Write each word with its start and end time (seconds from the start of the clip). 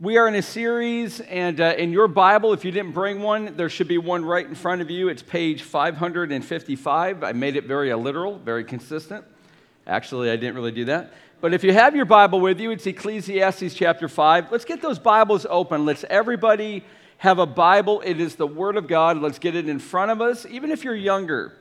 We 0.00 0.16
are 0.16 0.26
in 0.26 0.34
a 0.34 0.42
series, 0.42 1.20
and 1.20 1.60
uh, 1.60 1.74
in 1.78 1.92
your 1.92 2.08
Bible, 2.08 2.52
if 2.52 2.64
you 2.64 2.72
didn't 2.72 2.94
bring 2.94 3.22
one, 3.22 3.56
there 3.56 3.68
should 3.68 3.86
be 3.86 3.96
one 3.96 4.24
right 4.24 4.44
in 4.44 4.56
front 4.56 4.82
of 4.82 4.90
you. 4.90 5.08
It's 5.08 5.22
page 5.22 5.62
555. 5.62 7.22
I 7.22 7.30
made 7.30 7.54
it 7.54 7.66
very 7.66 7.94
literal, 7.94 8.36
very 8.40 8.64
consistent. 8.64 9.24
Actually, 9.86 10.32
I 10.32 10.36
didn't 10.36 10.56
really 10.56 10.72
do 10.72 10.86
that. 10.86 11.12
But 11.40 11.54
if 11.54 11.62
you 11.62 11.72
have 11.72 11.94
your 11.94 12.06
Bible 12.06 12.40
with 12.40 12.58
you, 12.58 12.72
it's 12.72 12.84
Ecclesiastes 12.84 13.72
chapter 13.72 14.08
5. 14.08 14.50
Let's 14.50 14.64
get 14.64 14.82
those 14.82 14.98
Bibles 14.98 15.46
open. 15.48 15.84
Let's 15.84 16.04
everybody 16.10 16.82
have 17.18 17.38
a 17.38 17.46
Bible. 17.46 18.02
It 18.04 18.18
is 18.18 18.34
the 18.34 18.48
Word 18.48 18.76
of 18.76 18.88
God. 18.88 19.18
Let's 19.18 19.38
get 19.38 19.54
it 19.54 19.68
in 19.68 19.78
front 19.78 20.10
of 20.10 20.20
us, 20.20 20.44
even 20.44 20.72
if 20.72 20.82
you're 20.82 20.96
younger. 20.96 21.52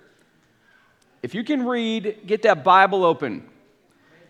If 1.22 1.36
you 1.36 1.44
can 1.44 1.68
read, 1.68 2.24
get 2.26 2.42
that 2.42 2.64
Bible 2.64 3.06
open. 3.06 3.48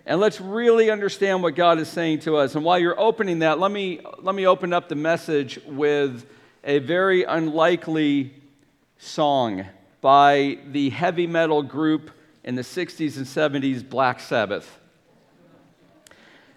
And 0.06 0.20
let's 0.20 0.42
really 0.42 0.90
understand 0.90 1.42
what 1.44 1.56
God 1.56 1.80
is 1.80 1.88
saying 1.88 2.20
to 2.22 2.36
us. 2.36 2.56
And 2.56 2.66
while 2.66 2.78
you're 2.78 3.00
opening 3.00 3.40
that, 3.40 3.58
let 3.60 3.72
me, 3.72 4.02
let 4.20 4.36
me 4.36 4.46
open 4.46 4.74
up 4.74 4.90
the 4.90 4.96
message 4.96 5.60
with 5.66 6.25
a 6.64 6.80
very 6.80 7.24
unlikely 7.24 8.34
song 8.97 9.66
by 10.02 10.58
the 10.71 10.89
heavy 10.89 11.25
metal 11.25 11.64
group 11.64 12.11
in 12.44 12.56
the 12.56 12.61
60s 12.61 13.16
and 13.16 13.25
70s, 13.25 13.88
Black 13.88 14.20
Sabbath. 14.20 14.80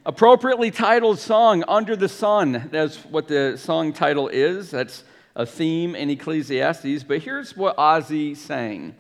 Appropriately 0.05 0.73
titled 0.73 1.21
song, 1.21 1.63
Under 1.69 1.95
the 1.95 2.09
Sun. 2.09 2.69
That's 2.73 2.97
what 3.05 3.29
the 3.29 3.57
song 3.57 3.93
title 3.93 4.27
is. 4.27 4.73
That's 4.73 5.05
a 5.37 5.47
theme 5.47 5.95
in 5.95 6.11
Ecclesiastes. 6.11 7.05
But 7.05 7.19
here's 7.21 7.57
what 7.57 7.77
Ozzy 7.77 8.37
sang. 8.37 8.97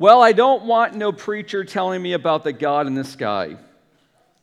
Well, 0.00 0.22
I 0.22 0.32
don't 0.32 0.64
want 0.64 0.94
no 0.94 1.12
preacher 1.12 1.62
telling 1.62 2.00
me 2.00 2.14
about 2.14 2.42
the 2.42 2.54
God 2.54 2.86
in 2.86 2.94
the 2.94 3.04
sky. 3.04 3.58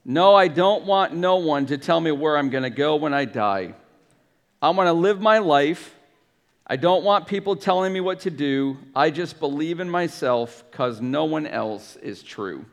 No, 0.06 0.36
I 0.36 0.50
don't 0.50 0.86
want 0.86 1.16
no 1.16 1.38
one 1.38 1.66
to 1.66 1.80
tell 1.80 2.00
me 2.00 2.12
where 2.12 2.38
I'm 2.38 2.52
going 2.52 2.62
to 2.62 2.70
go 2.70 2.98
when 2.98 3.12
I 3.12 3.26
die. 3.26 3.74
I 4.62 4.70
want 4.70 4.86
to 4.86 4.94
live 4.94 5.20
my 5.20 5.40
life. 5.40 5.96
I 6.68 6.76
don't 6.76 7.04
want 7.04 7.26
people 7.26 7.56
telling 7.56 7.92
me 7.92 8.02
what 8.02 8.20
to 8.20 8.30
do. 8.30 8.78
I 8.96 9.10
just 9.10 9.40
believe 9.40 9.80
in 9.80 9.90
myself 9.90 10.64
because 10.70 11.02
no 11.02 11.26
one 11.26 11.48
else 11.48 11.96
is 12.04 12.22
true. 12.22 12.64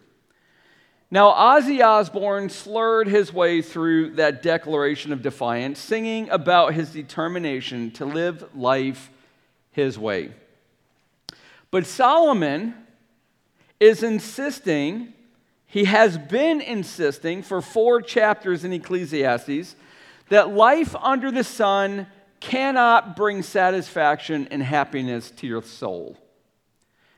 Now, 1.11 1.31
Ozzy 1.31 1.83
Osbourne 1.83 2.51
slurred 2.51 3.09
his 3.09 3.33
way 3.33 3.63
through 3.63 4.17
that 4.17 4.43
declaration 4.43 5.11
of 5.11 5.23
defiance, 5.23 5.79
singing 5.79 6.29
about 6.29 6.75
his 6.75 6.91
determination 6.91 7.93
to 7.93 8.05
live 8.05 8.45
life 8.55 9.09
his 9.71 9.99
way. 9.99 10.33
But 11.75 11.87
Solomon 11.87 12.73
is 13.81 14.03
insisting, 14.03 15.13
he 15.67 15.85
has 15.85 16.17
been 16.19 16.61
insisting 16.61 17.43
for 17.43 17.61
four 17.61 18.01
chapters 18.01 18.65
in 18.65 18.73
Ecclesiastes, 18.73 19.77
that 20.29 20.51
life 20.51 20.95
under 20.97 21.31
the 21.31 21.45
sun 21.45 22.07
cannot 22.41 23.17
bring 23.17 23.43
satisfaction 23.43 24.49
and 24.51 24.63
happiness 24.63 25.31
to 25.31 25.47
your 25.47 25.63
soul. 25.63 26.19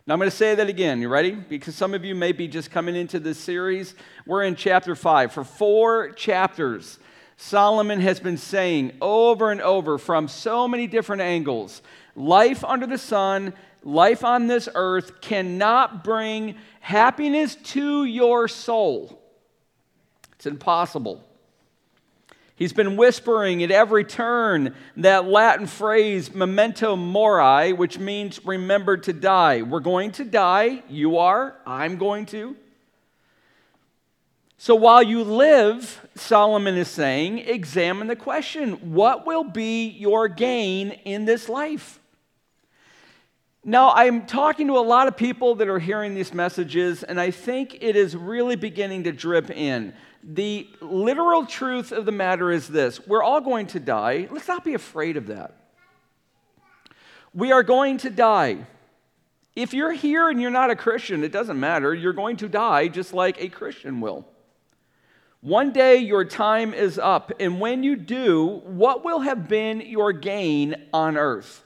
Now, 0.07 0.15
I'm 0.15 0.21
going 0.21 0.31
to 0.31 0.37
say 0.37 0.55
that 0.55 0.69
again. 0.69 1.01
You 1.01 1.09
ready? 1.09 1.33
Because 1.33 1.75
some 1.75 1.93
of 1.93 2.05
you 2.05 2.15
may 2.15 2.31
be 2.31 2.47
just 2.47 2.71
coming 2.71 2.95
into 2.95 3.19
this 3.19 3.39
series. 3.39 3.95
We're 4.25 4.45
in 4.45 4.55
chapter 4.55 4.95
5. 4.95 5.33
For 5.33 5.43
four 5.43 6.13
chapters, 6.13 7.01
Solomon 7.37 8.01
has 8.01 8.21
been 8.21 8.37
saying 8.37 8.93
over 9.01 9.51
and 9.51 9.61
over 9.61 9.99
from 9.99 10.29
so 10.29 10.69
many 10.69 10.87
different 10.87 11.23
angles 11.23 11.83
life 12.15 12.65
under 12.65 12.87
the 12.87 12.99
sun 12.99 13.53
life 13.83 14.25
on 14.25 14.47
this 14.47 14.69
earth 14.75 15.21
cannot 15.21 16.05
bring 16.05 16.57
happiness 16.81 17.55
to 17.57 18.05
your 18.05 18.49
soul. 18.49 19.23
It's 20.33 20.47
impossible. 20.47 21.23
He's 22.57 22.73
been 22.73 22.97
whispering 22.97 23.63
at 23.63 23.71
every 23.71 24.05
turn 24.05 24.75
that 24.97 25.27
Latin 25.27 25.67
phrase, 25.67 26.35
memento 26.35 26.97
mori, 26.97 27.75
which 27.75 27.99
means 27.99 28.43
remember 28.47 28.97
to 28.97 29.13
die. 29.13 29.61
We're 29.61 29.81
going 29.81 30.13
to 30.13 30.25
die. 30.25 30.83
You 30.89 31.19
are. 31.19 31.55
I'm 31.67 31.99
going 31.99 32.25
to. 32.27 32.57
So 34.59 34.75
while 34.75 35.03
you 35.03 35.23
live, 35.23 36.01
Solomon 36.15 36.77
is 36.77 36.89
saying, 36.89 37.41
examine 37.41 38.07
the 38.07 38.17
question 38.17 38.95
what 38.95 39.27
will 39.27 39.45
be 39.45 39.89
your 39.89 40.29
gain 40.29 40.93
in 41.05 41.27
this 41.27 41.51
life? 41.51 42.01
Now, 43.69 43.91
I'm 43.91 44.27
talking 44.27 44.69
to 44.69 44.79
a 44.79 44.79
lot 44.79 45.09
of 45.09 45.17
people 45.17 45.57
that 45.57 45.67
are 45.67 45.81
hearing 45.81 46.15
these 46.15 46.33
messages, 46.33 47.03
and 47.03 47.21
I 47.21 47.33
think 47.33 47.79
it 47.81 47.97
is 47.97 48.15
really 48.15 48.55
beginning 48.55 49.03
to 49.05 49.13
drip 49.13 49.51
in. 49.51 49.93
The 50.23 50.69
literal 50.81 51.45
truth 51.45 51.91
of 51.91 52.07
the 52.07 52.13
matter 52.13 52.53
is 52.53 52.69
this 52.69 53.05
we're 53.09 53.25
all 53.25 53.41
going 53.41 53.67
to 53.69 53.81
die. 53.81 54.29
Let's 54.31 54.47
not 54.47 54.63
be 54.63 54.75
afraid 54.75 55.17
of 55.17 55.27
that. 55.27 55.57
We 57.35 57.51
are 57.51 57.65
going 57.65 57.99
to 57.99 58.11
die. 58.11 58.69
If 59.57 59.75
you're 59.75 59.93
here 59.93 60.29
and 60.29 60.41
you're 60.41 60.53
not 60.53 60.71
a 60.71 60.77
Christian, 60.77 61.25
it 61.25 61.33
doesn't 61.33 61.59
matter. 61.59 61.93
You're 61.93 62.13
going 62.13 62.37
to 62.37 62.49
die 62.49 62.87
just 62.87 63.13
like 63.13 63.43
a 63.43 63.49
Christian 63.49 64.01
will. 64.01 64.29
One 65.41 65.73
day 65.73 65.97
your 65.97 66.25
time 66.25 66.73
is 66.73 67.01
up, 67.01 67.33
and 67.41 67.61
when 67.61 67.83
you 67.83 67.97
do, 67.97 68.63
what 68.65 69.05
will 69.05 69.21
have 69.21 69.49
been 69.49 69.81
your 69.81 70.13
gain 70.13 70.77
on 70.93 71.17
earth? 71.17 71.65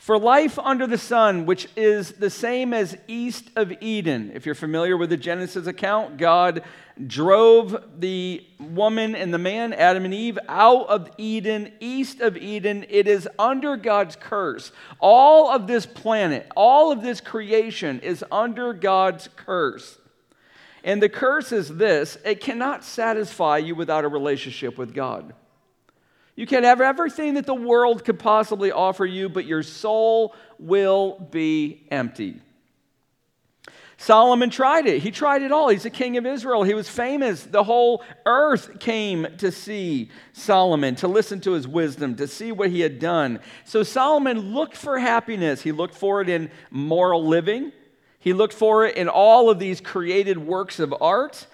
For 0.00 0.18
life 0.18 0.58
under 0.58 0.86
the 0.86 0.96
sun, 0.96 1.44
which 1.44 1.68
is 1.76 2.12
the 2.12 2.30
same 2.30 2.72
as 2.72 2.96
east 3.06 3.50
of 3.54 3.70
Eden. 3.82 4.32
If 4.34 4.46
you're 4.46 4.54
familiar 4.54 4.96
with 4.96 5.10
the 5.10 5.18
Genesis 5.18 5.66
account, 5.66 6.16
God 6.16 6.64
drove 7.06 7.76
the 7.98 8.42
woman 8.58 9.14
and 9.14 9.32
the 9.32 9.38
man, 9.38 9.74
Adam 9.74 10.06
and 10.06 10.14
Eve, 10.14 10.38
out 10.48 10.88
of 10.88 11.10
Eden, 11.18 11.72
east 11.80 12.22
of 12.22 12.38
Eden. 12.38 12.86
It 12.88 13.08
is 13.08 13.28
under 13.38 13.76
God's 13.76 14.16
curse. 14.16 14.72
All 15.00 15.50
of 15.50 15.66
this 15.66 15.84
planet, 15.84 16.50
all 16.56 16.90
of 16.90 17.02
this 17.02 17.20
creation 17.20 18.00
is 18.00 18.24
under 18.32 18.72
God's 18.72 19.28
curse. 19.36 19.98
And 20.82 21.02
the 21.02 21.10
curse 21.10 21.52
is 21.52 21.76
this 21.76 22.16
it 22.24 22.40
cannot 22.40 22.84
satisfy 22.84 23.58
you 23.58 23.74
without 23.74 24.06
a 24.06 24.08
relationship 24.08 24.78
with 24.78 24.94
God. 24.94 25.34
You 26.36 26.46
can 26.46 26.64
have 26.64 26.80
everything 26.80 27.34
that 27.34 27.46
the 27.46 27.54
world 27.54 28.04
could 28.04 28.18
possibly 28.18 28.72
offer 28.72 29.04
you, 29.04 29.28
but 29.28 29.44
your 29.44 29.62
soul 29.62 30.34
will 30.58 31.18
be 31.30 31.86
empty. 31.90 32.40
Solomon 34.00 34.48
tried 34.48 34.86
it. 34.86 35.02
He 35.02 35.10
tried 35.10 35.42
it 35.42 35.52
all. 35.52 35.68
He's 35.68 35.82
the 35.82 35.90
king 35.90 36.16
of 36.16 36.24
Israel. 36.24 36.62
He 36.62 36.72
was 36.72 36.88
famous. 36.88 37.42
The 37.42 37.62
whole 37.62 38.02
earth 38.24 38.80
came 38.80 39.26
to 39.36 39.52
see 39.52 40.10
Solomon, 40.32 40.94
to 40.96 41.08
listen 41.08 41.38
to 41.42 41.52
his 41.52 41.68
wisdom, 41.68 42.16
to 42.16 42.26
see 42.26 42.50
what 42.50 42.70
he 42.70 42.80
had 42.80 42.98
done. 42.98 43.40
So 43.66 43.82
Solomon 43.82 44.54
looked 44.54 44.74
for 44.74 44.98
happiness. 44.98 45.60
He 45.60 45.70
looked 45.70 45.94
for 45.94 46.22
it 46.22 46.30
in 46.30 46.50
moral 46.70 47.26
living, 47.26 47.72
he 48.20 48.32
looked 48.32 48.54
for 48.54 48.86
it 48.86 48.96
in 48.96 49.08
all 49.08 49.50
of 49.50 49.58
these 49.58 49.82
created 49.82 50.38
works 50.38 50.78
of 50.78 50.94
art. 51.00 51.46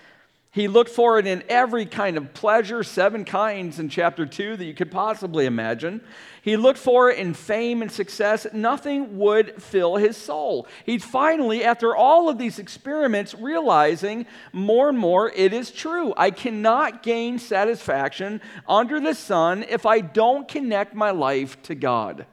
He 0.57 0.69
looked 0.69 0.89
for 0.89 1.19
it 1.19 1.27
in 1.27 1.45
every 1.51 1.85
kind 1.85 2.17
of 2.17 2.33
pleasure, 2.33 2.83
seven 2.83 3.27
kinds 3.27 3.79
in 3.79 3.91
chapter 3.91 4.25
2 4.25 4.57
that 4.57 4.65
you 4.65 4.73
could 4.73 4.91
possibly 4.91 5.45
imagine. 5.45 6.01
He 6.41 6.57
looked 6.57 6.79
for 6.79 7.11
it 7.11 7.19
in 7.19 7.35
fame 7.35 7.83
and 7.83 7.93
success. 7.93 8.47
Nothing 8.55 9.19
would 9.19 9.63
fill 9.63 9.97
his 9.97 10.17
soul. 10.17 10.67
He 10.87 10.97
finally, 10.97 11.63
after 11.63 11.95
all 11.95 12.31
of 12.31 12.39
these 12.39 12.59
experiments, 12.59 13.35
realizing 13.35 14.25
more 14.51 14.89
and 14.89 14.97
more 14.97 15.31
it 15.31 15.53
is 15.53 15.71
true. 15.71 16.15
I 16.17 16.31
cannot 16.31 17.03
gain 17.03 17.39
satisfaction 17.39 18.41
under 18.67 18.99
the 18.99 19.15
sun 19.15 19.63
if 19.63 19.85
I 19.85 20.01
don't 20.01 20.49
connect 20.49 20.95
my 20.95 21.11
life 21.11 21.61
to 21.65 21.75
God. 21.75 22.25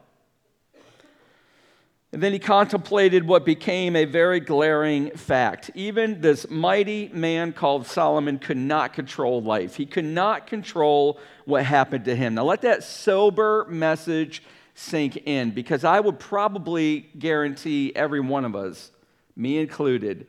And 2.13 2.21
then 2.21 2.31
he 2.31 2.37
contemplated 2.37 3.27
what 3.27 3.43
became 3.43 3.95
a 3.95 4.05
very 4.05 4.39
glaring 4.39 5.09
fact. 5.17 5.71
Even 5.73 6.21
this 6.21 6.47
mighty 6.47 7.09
man 7.11 7.53
called 7.53 7.87
Solomon 7.87 8.37
could 8.37 8.55
not 8.55 8.93
control 8.93 9.41
life, 9.41 9.75
he 9.75 9.87
could 9.87 10.05
not 10.05 10.45
control 10.45 11.19
what 11.45 11.65
happened 11.65 12.05
to 12.05 12.15
him. 12.15 12.35
Now, 12.35 12.43
let 12.43 12.61
that 12.61 12.83
sober 12.83 13.65
message 13.67 14.43
sink 14.75 15.17
in 15.25 15.51
because 15.51 15.83
I 15.83 15.99
would 15.99 16.19
probably 16.19 17.09
guarantee 17.17 17.91
every 17.95 18.19
one 18.19 18.45
of 18.45 18.55
us, 18.55 18.91
me 19.35 19.57
included, 19.57 20.27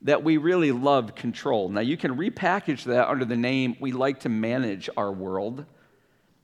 that 0.00 0.24
we 0.24 0.38
really 0.38 0.72
love 0.72 1.14
control. 1.14 1.68
Now, 1.68 1.82
you 1.82 1.98
can 1.98 2.16
repackage 2.16 2.84
that 2.84 3.06
under 3.06 3.26
the 3.26 3.36
name 3.36 3.76
we 3.80 3.92
like 3.92 4.20
to 4.20 4.30
manage 4.30 4.88
our 4.96 5.12
world. 5.12 5.66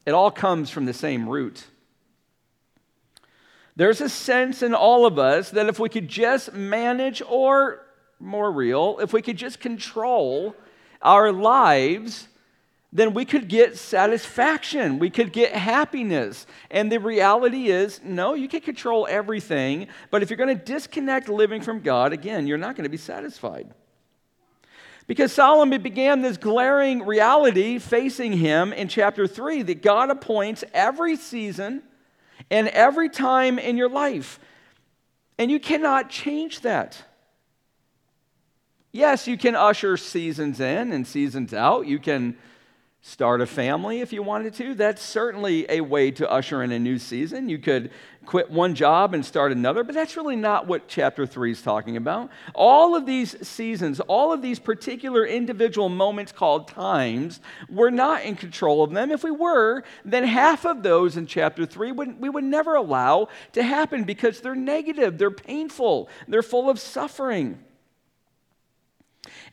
It 0.04 0.10
all 0.10 0.30
comes 0.30 0.68
from 0.68 0.84
the 0.84 0.92
same 0.92 1.26
root. 1.26 1.64
There's 3.76 4.00
a 4.00 4.08
sense 4.08 4.62
in 4.62 4.74
all 4.74 5.04
of 5.04 5.18
us 5.18 5.50
that 5.50 5.66
if 5.66 5.78
we 5.78 5.88
could 5.88 6.08
just 6.08 6.52
manage, 6.52 7.22
or 7.28 7.84
more 8.20 8.50
real, 8.50 8.98
if 9.00 9.12
we 9.12 9.20
could 9.20 9.36
just 9.36 9.58
control 9.58 10.54
our 11.02 11.32
lives, 11.32 12.28
then 12.92 13.12
we 13.12 13.24
could 13.24 13.48
get 13.48 13.76
satisfaction. 13.76 15.00
We 15.00 15.10
could 15.10 15.32
get 15.32 15.52
happiness. 15.52 16.46
And 16.70 16.90
the 16.90 17.00
reality 17.00 17.66
is 17.66 18.00
no, 18.04 18.34
you 18.34 18.48
can 18.48 18.60
control 18.60 19.08
everything, 19.10 19.88
but 20.10 20.22
if 20.22 20.30
you're 20.30 20.36
going 20.36 20.56
to 20.56 20.64
disconnect 20.64 21.28
living 21.28 21.60
from 21.60 21.80
God, 21.80 22.12
again, 22.12 22.46
you're 22.46 22.56
not 22.56 22.76
going 22.76 22.84
to 22.84 22.90
be 22.90 22.96
satisfied. 22.96 23.74
Because 25.06 25.32
Solomon 25.32 25.82
began 25.82 26.22
this 26.22 26.36
glaring 26.38 27.04
reality 27.04 27.78
facing 27.78 28.32
him 28.32 28.72
in 28.72 28.88
chapter 28.88 29.26
3 29.26 29.62
that 29.62 29.82
God 29.82 30.10
appoints 30.10 30.64
every 30.72 31.16
season 31.16 31.82
and 32.50 32.68
every 32.68 33.08
time 33.08 33.58
in 33.58 33.76
your 33.76 33.88
life. 33.88 34.38
And 35.38 35.50
you 35.50 35.58
cannot 35.58 36.10
change 36.10 36.60
that. 36.60 37.02
Yes, 38.92 39.26
you 39.26 39.36
can 39.36 39.56
usher 39.56 39.96
seasons 39.96 40.60
in 40.60 40.92
and 40.92 41.06
seasons 41.06 41.52
out. 41.52 41.86
You 41.86 41.98
can 41.98 42.36
start 43.06 43.42
a 43.42 43.46
family 43.46 44.00
if 44.00 44.14
you 44.14 44.22
wanted 44.22 44.54
to. 44.54 44.74
That's 44.74 45.02
certainly 45.02 45.66
a 45.68 45.82
way 45.82 46.10
to 46.12 46.30
usher 46.30 46.62
in 46.62 46.72
a 46.72 46.78
new 46.78 46.98
season. 46.98 47.50
You 47.50 47.58
could 47.58 47.90
quit 48.24 48.50
one 48.50 48.74
job 48.74 49.12
and 49.12 49.22
start 49.22 49.52
another, 49.52 49.84
but 49.84 49.94
that's 49.94 50.16
really 50.16 50.36
not 50.36 50.66
what 50.66 50.88
chapter 50.88 51.26
3 51.26 51.52
is 51.52 51.60
talking 51.60 51.98
about. 51.98 52.30
All 52.54 52.96
of 52.96 53.04
these 53.04 53.46
seasons, 53.46 54.00
all 54.00 54.32
of 54.32 54.40
these 54.40 54.58
particular 54.58 55.26
individual 55.26 55.90
moments 55.90 56.32
called 56.32 56.66
times, 56.66 57.40
we're 57.68 57.90
not 57.90 58.22
in 58.22 58.36
control 58.36 58.82
of 58.82 58.92
them. 58.92 59.10
If 59.10 59.22
we 59.22 59.30
were, 59.30 59.84
then 60.06 60.24
half 60.24 60.64
of 60.64 60.82
those 60.82 61.18
in 61.18 61.26
chapter 61.26 61.66
3 61.66 61.92
would, 61.92 62.18
we 62.18 62.30
would 62.30 62.44
never 62.44 62.74
allow 62.74 63.28
to 63.52 63.62
happen 63.62 64.04
because 64.04 64.40
they're 64.40 64.54
negative, 64.54 65.18
they're 65.18 65.30
painful, 65.30 66.08
they're 66.26 66.42
full 66.42 66.70
of 66.70 66.80
suffering. 66.80 67.62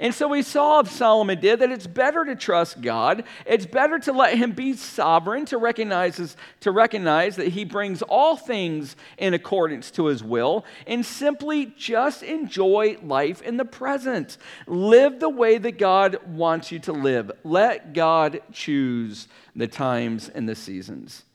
And 0.02 0.16
so 0.16 0.28
we 0.28 0.42
saw, 0.42 0.82
Solomon 0.82 1.40
did, 1.40 1.60
that 1.60 1.72
it's 1.72 1.86
better 1.86 2.26
to 2.26 2.36
trust 2.36 2.82
God. 2.82 3.24
It's 3.46 3.68
better 3.68 4.00
to 4.00 4.12
let 4.12 4.36
him 4.36 4.52
be 4.52 4.74
sovereign, 4.74 5.46
to 5.46 5.60
recognize, 5.60 6.36
to 6.62 6.72
recognize 6.72 7.36
that 7.36 7.50
he 7.50 7.66
brings 7.66 8.02
all 8.02 8.36
things 8.36 8.96
in 9.20 9.36
accordance 9.36 9.92
to 9.92 10.08
his 10.08 10.24
will, 10.24 10.66
and 10.88 11.06
simply 11.06 11.68
just 11.78 12.24
enjoy 12.24 12.98
life 13.04 13.44
in 13.44 13.58
the 13.58 13.64
present. 13.64 14.40
Live 14.66 15.20
the 15.20 15.30
way 15.30 15.60
that 15.60 15.78
God 15.78 16.18
wants 16.26 16.72
you 16.72 16.80
to 16.80 16.94
live. 16.94 17.32
Let 17.44 17.94
God 17.94 18.42
choose 18.52 19.28
the 19.56 19.68
times 19.68 20.30
and 20.30 20.50
the 20.50 20.56
seasons. 20.56 21.26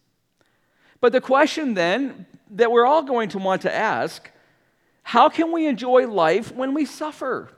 But 1.01 1.13
the 1.13 1.21
question 1.21 1.75
then 1.75 2.27
that 2.51 2.73
we're 2.73 2.87
all 2.87 3.05
going 3.05 3.29
to 3.29 3.39
want 3.39 3.63
to 3.63 3.73
ask 3.73 4.29
how 5.05 5.29
can 5.29 5.53
we 5.53 5.69
enjoy 5.69 6.09
life 6.09 6.53
when 6.53 6.75
we 6.75 6.85
suffer? 6.85 7.49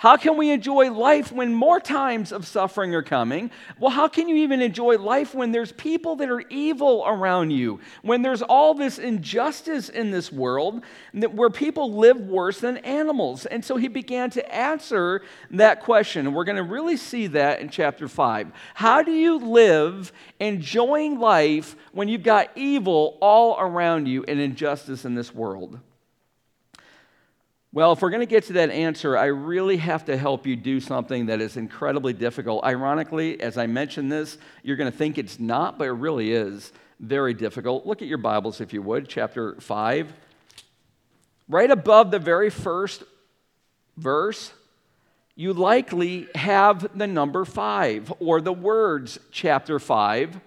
How 0.00 0.16
can 0.16 0.38
we 0.38 0.50
enjoy 0.50 0.90
life 0.90 1.30
when 1.30 1.52
more 1.52 1.78
times 1.78 2.32
of 2.32 2.46
suffering 2.46 2.94
are 2.94 3.02
coming? 3.02 3.50
Well, 3.78 3.90
how 3.90 4.08
can 4.08 4.30
you 4.30 4.36
even 4.36 4.62
enjoy 4.62 4.96
life 4.96 5.34
when 5.34 5.52
there's 5.52 5.72
people 5.72 6.16
that 6.16 6.30
are 6.30 6.40
evil 6.48 7.04
around 7.06 7.50
you? 7.50 7.80
When 8.00 8.22
there's 8.22 8.40
all 8.40 8.72
this 8.72 8.98
injustice 8.98 9.90
in 9.90 10.10
this 10.10 10.32
world 10.32 10.82
where 11.12 11.50
people 11.50 11.98
live 11.98 12.18
worse 12.18 12.60
than 12.60 12.78
animals? 12.78 13.44
And 13.44 13.62
so 13.62 13.76
he 13.76 13.88
began 13.88 14.30
to 14.30 14.54
answer 14.54 15.20
that 15.50 15.82
question. 15.82 16.26
And 16.26 16.34
we're 16.34 16.44
going 16.44 16.56
to 16.56 16.62
really 16.62 16.96
see 16.96 17.26
that 17.26 17.60
in 17.60 17.68
chapter 17.68 18.08
5. 18.08 18.52
How 18.72 19.02
do 19.02 19.12
you 19.12 19.36
live 19.36 20.14
enjoying 20.38 21.18
life 21.18 21.76
when 21.92 22.08
you've 22.08 22.22
got 22.22 22.48
evil 22.56 23.18
all 23.20 23.60
around 23.60 24.08
you 24.08 24.24
and 24.26 24.40
injustice 24.40 25.04
in 25.04 25.14
this 25.14 25.34
world? 25.34 25.78
Well, 27.72 27.92
if 27.92 28.02
we're 28.02 28.10
going 28.10 28.18
to 28.18 28.26
get 28.26 28.46
to 28.46 28.54
that 28.54 28.70
answer, 28.70 29.16
I 29.16 29.26
really 29.26 29.76
have 29.76 30.06
to 30.06 30.16
help 30.16 30.44
you 30.44 30.56
do 30.56 30.80
something 30.80 31.26
that 31.26 31.40
is 31.40 31.56
incredibly 31.56 32.12
difficult. 32.12 32.64
Ironically, 32.64 33.40
as 33.40 33.56
I 33.56 33.68
mention 33.68 34.08
this, 34.08 34.38
you're 34.64 34.76
going 34.76 34.90
to 34.90 34.96
think 34.96 35.18
it's 35.18 35.38
not, 35.38 35.78
but 35.78 35.86
it 35.86 35.92
really 35.92 36.32
is 36.32 36.72
very 36.98 37.32
difficult. 37.32 37.86
Look 37.86 38.02
at 38.02 38.08
your 38.08 38.18
Bibles, 38.18 38.60
if 38.60 38.72
you 38.72 38.82
would, 38.82 39.08
chapter 39.08 39.54
5. 39.60 40.12
Right 41.48 41.70
above 41.70 42.10
the 42.10 42.18
very 42.18 42.50
first 42.50 43.04
verse, 43.96 44.52
you 45.36 45.52
likely 45.52 46.26
have 46.34 46.98
the 46.98 47.06
number 47.06 47.44
5 47.44 48.14
or 48.18 48.40
the 48.40 48.52
words 48.52 49.20
chapter 49.30 49.78
5 49.78 50.40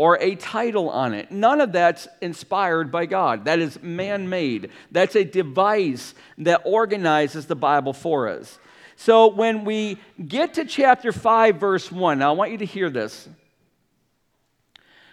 or 0.00 0.16
a 0.22 0.34
title 0.34 0.88
on 0.88 1.12
it. 1.12 1.30
None 1.30 1.60
of 1.60 1.72
that's 1.72 2.08
inspired 2.22 2.90
by 2.90 3.04
God. 3.04 3.44
That 3.44 3.58
is 3.58 3.82
man 3.82 4.30
made. 4.30 4.70
That's 4.90 5.14
a 5.14 5.24
device 5.24 6.14
that 6.38 6.62
organizes 6.64 7.44
the 7.44 7.54
Bible 7.54 7.92
for 7.92 8.26
us. 8.26 8.58
So 8.96 9.26
when 9.26 9.66
we 9.66 9.98
get 10.26 10.54
to 10.54 10.64
chapter 10.64 11.12
5, 11.12 11.56
verse 11.56 11.92
1, 11.92 12.18
now 12.18 12.30
I 12.30 12.32
want 12.34 12.50
you 12.50 12.56
to 12.56 12.64
hear 12.64 12.88
this. 12.88 13.28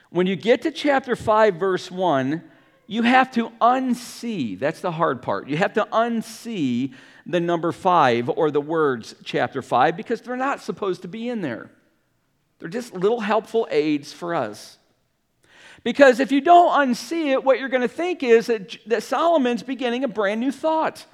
When 0.09 0.25
you 0.25 0.37
get 0.37 0.61
to 0.61 0.71
chapter 0.71 1.17
5, 1.17 1.55
verse 1.55 1.91
1, 1.91 2.41
you 2.87 3.01
have 3.01 3.29
to 3.31 3.49
unsee. 3.59 4.57
That's 4.57 4.79
the 4.79 4.93
hard 4.93 5.21
part. 5.21 5.49
You 5.49 5.57
have 5.57 5.73
to 5.73 5.83
unsee 5.91 6.93
the 7.25 7.41
number 7.41 7.73
5 7.73 8.29
or 8.29 8.51
the 8.51 8.61
words 8.61 9.15
chapter 9.25 9.61
5 9.61 9.97
because 9.97 10.21
they're 10.21 10.37
not 10.37 10.61
supposed 10.61 11.01
to 11.01 11.09
be 11.09 11.27
in 11.27 11.41
there. 11.41 11.71
They're 12.59 12.69
just 12.69 12.93
little 12.93 13.19
helpful 13.19 13.67
aids 13.69 14.13
for 14.13 14.33
us. 14.33 14.76
Because 15.83 16.19
if 16.19 16.31
you 16.31 16.41
don't 16.41 16.71
unsee 16.87 17.31
it, 17.31 17.43
what 17.43 17.59
you're 17.59 17.69
going 17.69 17.81
to 17.81 17.87
think 17.87 18.23
is 18.23 18.47
that, 18.47 18.77
that 18.87 19.03
Solomon's 19.03 19.63
beginning 19.63 20.03
a 20.03 20.07
brand 20.07 20.39
new 20.39 20.51
thought 20.51 21.05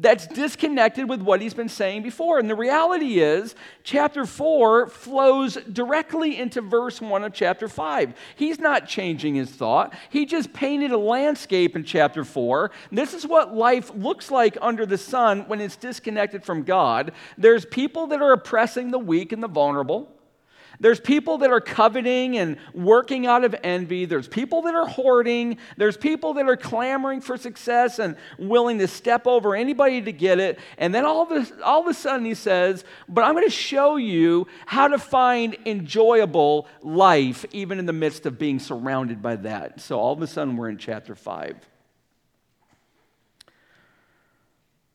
that's 0.00 0.28
disconnected 0.28 1.08
with 1.08 1.20
what 1.20 1.40
he's 1.40 1.54
been 1.54 1.68
saying 1.68 2.02
before. 2.04 2.38
And 2.38 2.48
the 2.48 2.54
reality 2.54 3.18
is, 3.18 3.56
chapter 3.82 4.24
4 4.24 4.86
flows 4.86 5.56
directly 5.72 6.38
into 6.38 6.60
verse 6.60 7.00
1 7.00 7.24
of 7.24 7.32
chapter 7.32 7.68
5. 7.68 8.14
He's 8.36 8.60
not 8.60 8.86
changing 8.86 9.34
his 9.34 9.50
thought, 9.50 9.92
he 10.08 10.24
just 10.24 10.52
painted 10.52 10.92
a 10.92 10.98
landscape 10.98 11.74
in 11.74 11.82
chapter 11.82 12.24
4. 12.24 12.70
This 12.92 13.12
is 13.12 13.26
what 13.26 13.54
life 13.54 13.90
looks 13.92 14.30
like 14.30 14.56
under 14.62 14.86
the 14.86 14.98
sun 14.98 15.40
when 15.48 15.60
it's 15.60 15.76
disconnected 15.76 16.44
from 16.44 16.62
God. 16.62 17.10
There's 17.36 17.66
people 17.66 18.06
that 18.08 18.22
are 18.22 18.32
oppressing 18.32 18.92
the 18.92 18.98
weak 18.98 19.32
and 19.32 19.42
the 19.42 19.48
vulnerable. 19.48 20.14
There's 20.80 21.00
people 21.00 21.38
that 21.38 21.50
are 21.50 21.60
coveting 21.60 22.38
and 22.38 22.56
working 22.72 23.26
out 23.26 23.44
of 23.44 23.54
envy. 23.64 24.04
There's 24.04 24.28
people 24.28 24.62
that 24.62 24.74
are 24.74 24.86
hoarding. 24.86 25.58
There's 25.76 25.96
people 25.96 26.34
that 26.34 26.48
are 26.48 26.56
clamoring 26.56 27.20
for 27.20 27.36
success 27.36 27.98
and 27.98 28.16
willing 28.38 28.78
to 28.78 28.86
step 28.86 29.26
over 29.26 29.56
anybody 29.56 30.00
to 30.02 30.12
get 30.12 30.38
it. 30.38 30.58
And 30.76 30.94
then 30.94 31.04
all 31.04 31.22
of 31.22 31.30
a, 31.32 31.64
all 31.64 31.80
of 31.80 31.88
a 31.88 31.94
sudden 31.94 32.24
he 32.24 32.34
says, 32.34 32.84
But 33.08 33.24
I'm 33.24 33.34
going 33.34 33.46
to 33.46 33.50
show 33.50 33.96
you 33.96 34.46
how 34.66 34.88
to 34.88 34.98
find 34.98 35.56
enjoyable 35.66 36.68
life 36.80 37.44
even 37.52 37.80
in 37.80 37.86
the 37.86 37.92
midst 37.92 38.24
of 38.26 38.38
being 38.38 38.60
surrounded 38.60 39.20
by 39.20 39.36
that. 39.36 39.80
So 39.80 39.98
all 39.98 40.12
of 40.12 40.22
a 40.22 40.28
sudden 40.28 40.56
we're 40.56 40.68
in 40.68 40.78
chapter 40.78 41.16
5. 41.16 41.56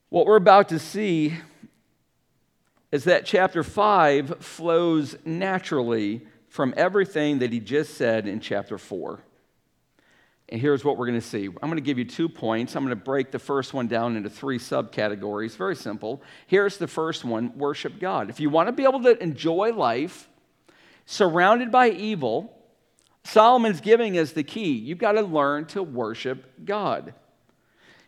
What 0.09 0.27
we're 0.27 0.35
about 0.37 0.69
to 0.69 0.79
see 0.79 1.33
is 2.93 3.05
that 3.05 3.25
chapter 3.25 3.63
5 3.63 4.37
flows 4.37 5.15
naturally 5.25 6.21
from 6.47 6.75
everything 6.77 7.39
that 7.39 7.51
he 7.51 7.59
just 7.59 7.95
said 7.95 8.27
in 8.27 8.39
chapter 8.39 8.77
4. 8.77 9.19
And 10.49 10.61
here's 10.61 10.85
what 10.85 10.95
we're 10.95 11.07
going 11.07 11.19
to 11.19 11.25
see. 11.25 11.47
I'm 11.47 11.69
going 11.69 11.77
to 11.77 11.81
give 11.81 11.97
you 11.97 12.05
two 12.05 12.29
points. 12.29 12.75
I'm 12.75 12.83
going 12.85 12.95
to 12.95 13.03
break 13.03 13.31
the 13.31 13.39
first 13.39 13.73
one 13.73 13.87
down 13.87 14.15
into 14.15 14.29
three 14.29 14.59
subcategories. 14.59 15.57
Very 15.57 15.75
simple. 15.75 16.21
Here's 16.45 16.77
the 16.77 16.85
first 16.85 17.25
one 17.25 17.57
worship 17.57 17.99
God. 17.99 18.29
If 18.29 18.39
you 18.39 18.51
want 18.51 18.67
to 18.67 18.73
be 18.73 18.83
able 18.83 19.01
to 19.01 19.23
enjoy 19.23 19.73
life 19.73 20.29
surrounded 21.07 21.71
by 21.71 21.89
evil, 21.89 22.55
Solomon's 23.23 23.81
giving 23.81 24.19
us 24.19 24.33
the 24.33 24.43
key. 24.43 24.73
You've 24.73 24.99
got 24.99 25.13
to 25.13 25.23
learn 25.23 25.65
to 25.69 25.81
worship 25.81 26.63
God. 26.63 27.15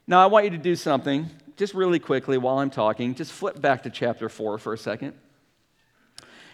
Now, 0.05 0.21
I 0.21 0.27
want 0.27 0.45
you 0.45 0.51
to 0.51 0.59
do 0.59 0.75
something 0.75 1.31
just 1.55 1.73
really 1.73 1.99
quickly 1.99 2.37
while 2.37 2.59
I'm 2.59 2.69
talking, 2.69 3.15
just 3.15 3.31
flip 3.31 3.61
back 3.61 3.83
to 3.83 3.89
chapter 3.89 4.29
4 4.29 4.57
for 4.57 4.73
a 4.73 4.77
second. 4.77 5.13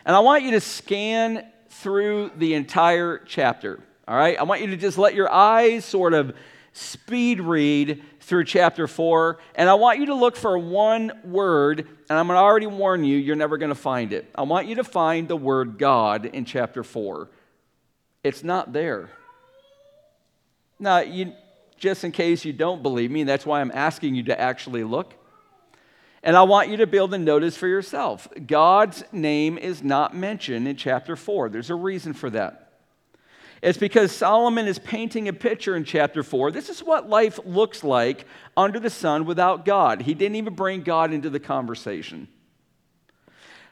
And 0.05 0.15
I 0.15 0.19
want 0.19 0.43
you 0.43 0.51
to 0.51 0.61
scan 0.61 1.45
through 1.69 2.31
the 2.37 2.53
entire 2.53 3.19
chapter. 3.19 3.81
All 4.07 4.15
right? 4.15 4.37
I 4.37 4.43
want 4.43 4.61
you 4.61 4.67
to 4.67 4.77
just 4.77 4.97
let 4.97 5.13
your 5.15 5.31
eyes 5.31 5.85
sort 5.85 6.13
of 6.13 6.35
speed 6.73 7.39
read 7.39 8.03
through 8.21 8.45
chapter 8.45 8.87
4. 8.87 9.39
And 9.55 9.69
I 9.69 9.73
want 9.75 9.99
you 9.99 10.07
to 10.07 10.15
look 10.15 10.35
for 10.35 10.57
one 10.57 11.11
word, 11.23 11.87
and 12.09 12.19
I'm 12.19 12.27
going 12.27 12.37
to 12.37 12.41
already 12.41 12.67
warn 12.67 13.03
you, 13.03 13.17
you're 13.17 13.35
never 13.35 13.57
going 13.57 13.69
to 13.69 13.75
find 13.75 14.13
it. 14.13 14.29
I 14.35 14.43
want 14.43 14.67
you 14.67 14.75
to 14.75 14.83
find 14.83 15.27
the 15.27 15.35
word 15.35 15.77
God 15.77 16.25
in 16.25 16.45
chapter 16.45 16.83
4. 16.83 17.29
It's 18.23 18.43
not 18.43 18.73
there. 18.73 19.09
Now, 20.79 20.99
you, 20.99 21.33
just 21.81 22.03
in 22.03 22.11
case 22.11 22.45
you 22.45 22.53
don't 22.53 22.83
believe 22.83 23.09
me. 23.09 23.23
That's 23.23 23.45
why 23.45 23.59
I'm 23.59 23.71
asking 23.73 24.13
you 24.13 24.23
to 24.23 24.39
actually 24.39 24.83
look. 24.83 25.15
And 26.21 26.37
I 26.37 26.43
want 26.43 26.69
you 26.69 26.77
to 26.77 26.87
be 26.87 26.97
able 26.97 27.09
to 27.09 27.17
notice 27.17 27.57
for 27.57 27.67
yourself 27.67 28.27
God's 28.45 29.03
name 29.11 29.57
is 29.57 29.81
not 29.83 30.15
mentioned 30.15 30.67
in 30.67 30.75
chapter 30.75 31.15
4. 31.15 31.49
There's 31.49 31.71
a 31.71 31.75
reason 31.75 32.13
for 32.13 32.29
that. 32.29 32.71
It's 33.63 33.79
because 33.79 34.11
Solomon 34.11 34.67
is 34.67 34.77
painting 34.77 35.27
a 35.27 35.33
picture 35.33 35.75
in 35.75 35.83
chapter 35.83 36.21
4. 36.21 36.51
This 36.51 36.69
is 36.69 36.83
what 36.83 37.09
life 37.09 37.39
looks 37.45 37.83
like 37.83 38.25
under 38.55 38.79
the 38.79 38.89
sun 38.89 39.25
without 39.25 39.65
God. 39.65 40.03
He 40.03 40.13
didn't 40.13 40.35
even 40.35 40.53
bring 40.53 40.81
God 40.81 41.11
into 41.11 41.31
the 41.31 41.39
conversation. 41.39 42.27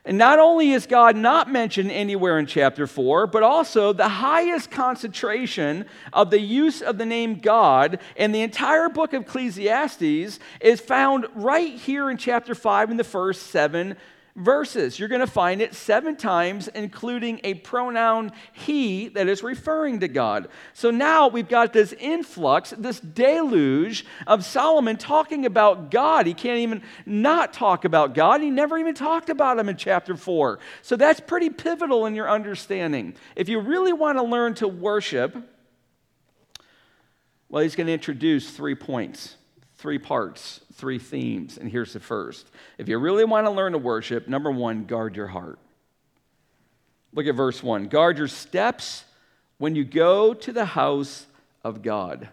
And 0.10 0.18
not 0.18 0.40
only 0.40 0.72
is 0.72 0.88
God 0.88 1.16
not 1.16 1.52
mentioned 1.52 1.92
anywhere 1.92 2.40
in 2.40 2.48
chapter 2.48 2.88
4, 2.88 3.28
but 3.28 3.44
also 3.44 3.94
the 3.94 4.10
highest 4.10 4.72
concentration 4.72 5.86
of 6.12 6.32
the 6.32 6.40
use 6.40 6.82
of 6.82 6.98
the 6.98 7.06
name 7.06 7.36
God 7.36 8.00
in 8.16 8.32
the 8.32 8.42
entire 8.42 8.90
book 8.90 9.14
of 9.14 9.22
Ecclesiastes 9.22 10.40
is 10.62 10.82
found 10.82 11.28
right 11.36 11.76
here 11.76 12.10
in 12.10 12.18
chapter 12.18 12.56
5 12.56 12.90
in 12.90 12.98
the 12.98 13.04
first 13.04 13.52
seven 13.52 13.98
verses. 14.40 14.98
You're 14.98 15.10
going 15.10 15.22
to 15.22 15.28
find 15.28 15.62
it 15.62 15.76
seven 15.76 16.16
times, 16.16 16.68
including 16.70 17.40
a 17.44 17.56
pronoun 17.56 18.32
he 18.54 19.10
that 19.10 19.28
is 19.28 19.44
referring 19.44 20.00
to 20.00 20.08
God. 20.08 20.48
So 20.74 20.92
now 20.92 21.28
we've 21.28 21.48
got 21.48 21.74
this 21.74 21.94
influx, 21.94 22.72
this 22.72 23.00
deluge 23.00 24.06
of 24.26 24.46
Solomon 24.46 24.98
talking 24.98 25.46
about 25.46 25.92
God. 25.92 26.26
He 26.26 26.34
can't 26.34 26.60
even 26.60 26.82
not 27.06 27.54
talk 27.54 27.86
about 27.86 28.16
God. 28.16 28.42
He 28.42 28.50
never 28.50 28.78
even 28.78 28.96
talked 28.96 29.30
about 29.30 29.60
him 29.60 29.70
in 29.70 29.78
chapter 29.78 30.16
4. 30.16 30.60
So 30.82 30.96
that's 30.96 31.20
pretty 31.20 31.50
pivotal 31.50 32.06
in 32.06 32.16
your 32.16 32.30
understanding. 32.30 33.16
If 33.36 33.50
you 33.50 33.60
really 33.60 33.94
want 33.94 34.18
to 34.18 34.24
learn 34.24 34.56
to 34.56 34.68
worship, 34.68 35.36
well, 37.50 37.64
he's 37.64 37.76
going 37.76 37.88
to 37.88 37.94
introduce 37.94 38.52
three 38.52 38.76
points, 38.76 39.36
three 39.80 39.98
parts, 39.98 40.60
three 40.74 41.00
themes. 41.00 41.58
And 41.58 41.72
here's 41.72 41.94
the 41.94 42.00
first. 42.00 42.50
If 42.78 42.90
you 42.90 42.98
really 42.98 43.24
want 43.24 43.48
to 43.48 43.52
learn 43.52 43.72
to 43.72 43.78
worship, 43.78 44.28
number 44.28 44.52
one, 44.52 44.86
guard 44.86 45.16
your 45.16 45.28
heart. 45.28 45.58
Look 47.14 47.26
at 47.26 47.36
verse 47.36 47.64
one 47.64 47.88
guard 47.88 48.18
your 48.18 48.28
steps 48.28 49.04
when 49.58 49.76
you 49.76 49.84
go 49.84 50.34
to 50.34 50.52
the 50.52 50.66
house 50.66 51.26
of 51.64 51.82
God. 51.82 52.30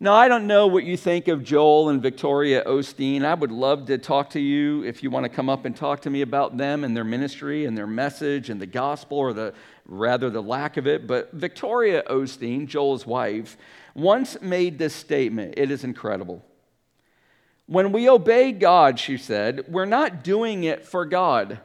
Now, 0.00 0.14
I 0.14 0.28
don't 0.28 0.46
know 0.46 0.68
what 0.68 0.84
you 0.84 0.96
think 0.96 1.26
of 1.26 1.42
Joel 1.42 1.88
and 1.88 2.00
Victoria 2.00 2.64
Osteen. 2.64 3.24
I 3.24 3.34
would 3.34 3.50
love 3.50 3.86
to 3.86 3.98
talk 3.98 4.30
to 4.30 4.40
you 4.40 4.84
if 4.84 5.02
you 5.02 5.10
want 5.10 5.24
to 5.24 5.28
come 5.28 5.48
up 5.48 5.64
and 5.64 5.74
talk 5.74 6.02
to 6.02 6.10
me 6.10 6.22
about 6.22 6.56
them 6.56 6.84
and 6.84 6.96
their 6.96 7.02
ministry 7.02 7.64
and 7.64 7.76
their 7.76 7.86
message 7.86 8.48
and 8.48 8.60
the 8.60 8.66
gospel, 8.66 9.18
or 9.18 9.32
the 9.32 9.54
rather 9.86 10.30
the 10.30 10.42
lack 10.42 10.76
of 10.76 10.86
it. 10.86 11.08
But 11.08 11.32
Victoria 11.32 12.04
Osteen, 12.08 12.68
Joel's 12.68 13.06
wife, 13.06 13.56
once 13.98 14.40
made 14.40 14.78
this 14.78 14.94
statement. 14.94 15.54
It 15.56 15.70
is 15.70 15.84
incredible. 15.84 16.44
When 17.66 17.92
we 17.92 18.08
obey 18.08 18.52
God, 18.52 18.98
she 18.98 19.18
said, 19.18 19.64
we're 19.68 19.84
not 19.84 20.24
doing 20.24 20.64
it 20.64 20.86
for 20.86 21.04
God. 21.04 21.60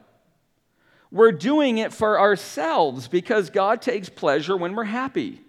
We're 1.12 1.32
doing 1.32 1.78
it 1.78 1.94
for 1.94 2.20
ourselves 2.20 3.08
because 3.08 3.50
God 3.50 3.82
takes 3.82 4.10
pleasure 4.10 4.58
when 4.58 4.76
we're 4.76 4.84
happy 4.84 5.44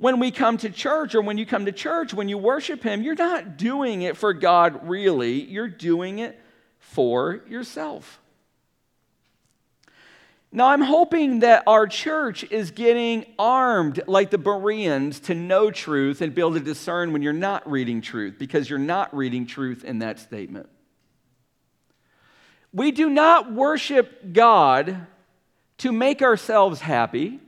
when 0.00 0.18
we 0.18 0.30
come 0.30 0.56
to 0.56 0.70
church 0.70 1.14
or 1.14 1.20
when 1.20 1.36
you 1.36 1.44
come 1.44 1.66
to 1.66 1.72
church, 1.72 2.14
when 2.14 2.28
you 2.28 2.38
worship 2.38 2.82
Him, 2.82 3.02
you're 3.02 3.14
not 3.14 3.58
doing 3.58 4.02
it 4.02 4.16
for 4.16 4.32
God 4.32 4.88
really, 4.88 5.42
you're 5.42 5.68
doing 5.68 6.18
it 6.18 6.40
for 6.78 7.42
yourself. 7.46 8.18
Now, 10.52 10.66
I'm 10.66 10.80
hoping 10.80 11.40
that 11.40 11.62
our 11.68 11.86
church 11.86 12.42
is 12.50 12.72
getting 12.72 13.24
armed 13.38 14.02
like 14.08 14.30
the 14.30 14.38
Bereans 14.38 15.20
to 15.20 15.34
know 15.34 15.70
truth 15.70 16.20
and 16.20 16.34
be 16.34 16.42
able 16.42 16.54
to 16.54 16.60
discern 16.60 17.12
when 17.12 17.22
you're 17.22 17.32
not 17.32 17.70
reading 17.70 18.00
truth 18.00 18.34
because 18.36 18.68
you're 18.68 18.78
not 18.78 19.14
reading 19.16 19.46
truth 19.46 19.84
in 19.84 20.00
that 20.00 20.18
statement. 20.18 20.68
We 22.72 22.90
do 22.90 23.08
not 23.08 23.52
worship 23.52 24.32
God 24.32 25.06
to 25.78 25.92
make 25.92 26.20
ourselves 26.20 26.80
happy. 26.80 27.40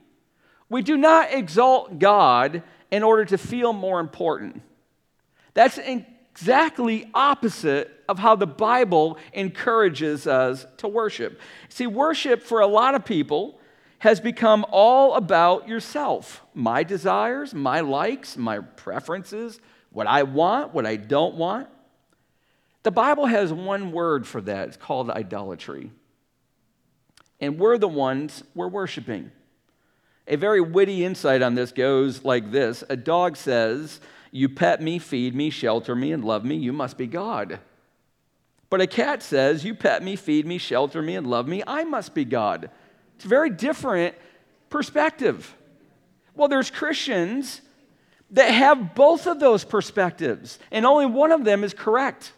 We 0.69 0.83
do 0.83 0.97
not 0.97 1.33
exalt 1.33 1.99
God 1.99 2.63
in 2.93 3.03
order 3.03 3.25
to 3.25 3.39
feel 3.39 3.73
more 3.73 3.99
important. 3.99 4.63
That's 5.55 5.79
exactly 5.79 7.11
opposite 7.15 8.02
of 8.13 8.19
how 8.19 8.37
the 8.37 8.47
Bible 8.47 9.17
encourages 9.33 10.27
us 10.27 10.67
to 10.77 10.87
worship. 10.87 11.41
See, 11.71 11.87
worship 11.87 12.43
for 12.43 12.61
a 12.61 12.67
lot 12.67 12.95
of 12.95 13.07
people 13.07 13.59
has 14.01 14.21
become 14.21 14.67
all 14.71 15.15
about 15.15 15.67
yourself 15.67 16.43
my 16.53 16.83
desires, 16.83 17.55
my 17.55 17.81
likes, 17.81 18.37
my 18.37 18.59
preferences, 18.59 19.61
what 19.91 20.07
I 20.07 20.25
want, 20.25 20.75
what 20.75 20.85
I 20.85 20.97
don't 20.97 21.37
want. 21.37 21.69
The 22.83 22.91
Bible 22.91 23.25
has 23.25 23.51
one 23.51 23.93
word 23.93 24.27
for 24.27 24.43
that 24.43 24.69
it's 24.69 24.77
called 24.77 25.09
idolatry. 25.09 25.91
And 27.41 27.59
we're 27.59 27.79
the 27.79 27.89
ones 27.89 28.45
we're 28.55 28.69
worshiping. 28.69 29.31
A 30.29 30.37
very 30.37 30.61
witty 30.61 31.03
insight 31.03 31.41
on 31.41 31.55
this 31.55 31.73
goes 31.73 32.25
like 32.25 32.51
this 32.53 32.85
A 32.91 32.97
dog 32.97 33.39
says, 33.39 34.01
You 34.31 34.51
pet 34.51 34.83
me, 34.83 34.99
feed 34.99 35.35
me, 35.35 35.49
shelter 35.49 35.95
me, 35.97 36.13
and 36.13 36.23
love 36.23 36.45
me, 36.45 36.57
you 36.57 36.75
must 36.75 36.99
be 36.99 37.07
God. 37.07 37.59
But 38.73 38.81
a 38.81 38.87
cat 38.87 39.23
says, 39.23 39.67
You 39.67 39.75
pet 39.75 40.03
me, 40.03 40.17
feed 40.17 40.47
me, 40.47 40.57
shelter 40.57 41.03
me, 41.03 41.15
and 41.15 41.27
love 41.27 41.47
me, 41.47 41.63
I 41.67 41.85
must 41.85 42.15
be 42.15 42.25
God. 42.25 42.71
It's 43.17 43.27
a 43.27 43.29
very 43.29 43.51
different 43.51 44.15
perspective. 44.71 45.55
Well, 46.35 46.49
there's 46.49 46.71
Christians 46.71 47.61
that 48.31 48.49
have 48.49 48.95
both 48.95 49.27
of 49.27 49.41
those 49.41 49.63
perspectives, 49.63 50.59
and 50.71 50.87
only 50.87 51.05
one 51.05 51.33
of 51.33 51.45
them 51.45 51.65
is 51.65 51.75
correct. 51.75 52.33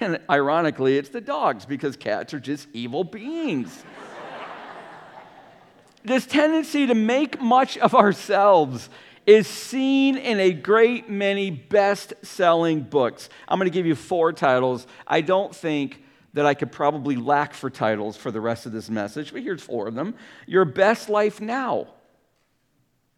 And 0.00 0.18
ironically, 0.30 0.96
it's 0.96 1.10
the 1.10 1.20
dogs 1.20 1.66
because 1.66 1.94
cats 1.94 2.32
are 2.32 2.40
just 2.40 2.66
evil 2.72 3.04
beings 3.04 3.84
this 6.04 6.24
tendency 6.24 6.86
to 6.86 6.94
make 6.94 7.38
much 7.38 7.76
of 7.76 7.94
ourselves 7.94 8.88
is 9.28 9.46
seen 9.46 10.16
in 10.16 10.40
a 10.40 10.50
great 10.52 11.10
many 11.10 11.50
best 11.50 12.14
selling 12.22 12.80
books. 12.80 13.28
I'm 13.46 13.58
going 13.58 13.70
to 13.70 13.74
give 13.74 13.84
you 13.84 13.94
four 13.94 14.32
titles. 14.32 14.86
I 15.06 15.20
don't 15.20 15.54
think 15.54 16.02
that 16.32 16.46
I 16.46 16.54
could 16.54 16.72
probably 16.72 17.14
lack 17.14 17.52
for 17.52 17.68
titles 17.68 18.16
for 18.16 18.30
the 18.30 18.40
rest 18.40 18.64
of 18.64 18.72
this 18.72 18.88
message, 18.88 19.34
but 19.34 19.42
here's 19.42 19.62
four 19.62 19.86
of 19.86 19.94
them 19.94 20.14
Your 20.46 20.64
Best 20.64 21.10
Life 21.10 21.42
Now. 21.42 21.88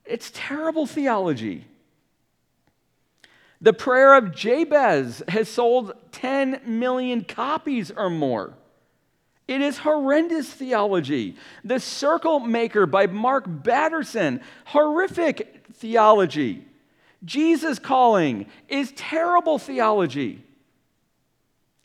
It's 0.04 0.32
terrible 0.34 0.84
theology. 0.84 1.64
The 3.60 3.72
Prayer 3.72 4.14
of 4.14 4.34
Jabez 4.34 5.22
has 5.28 5.48
sold 5.48 5.92
10 6.10 6.62
million 6.66 7.22
copies 7.22 7.92
or 7.92 8.10
more. 8.10 8.54
It 9.46 9.60
is 9.60 9.78
horrendous 9.78 10.52
theology. 10.52 11.36
The 11.62 11.78
Circle 11.78 12.40
Maker 12.40 12.86
by 12.86 13.06
Mark 13.06 13.44
Batterson, 13.46 14.40
horrific 14.64 15.59
theology. 15.80 16.64
Jesus 17.24 17.78
Calling 17.78 18.46
is 18.68 18.92
terrible 18.92 19.58
theology. 19.58 20.44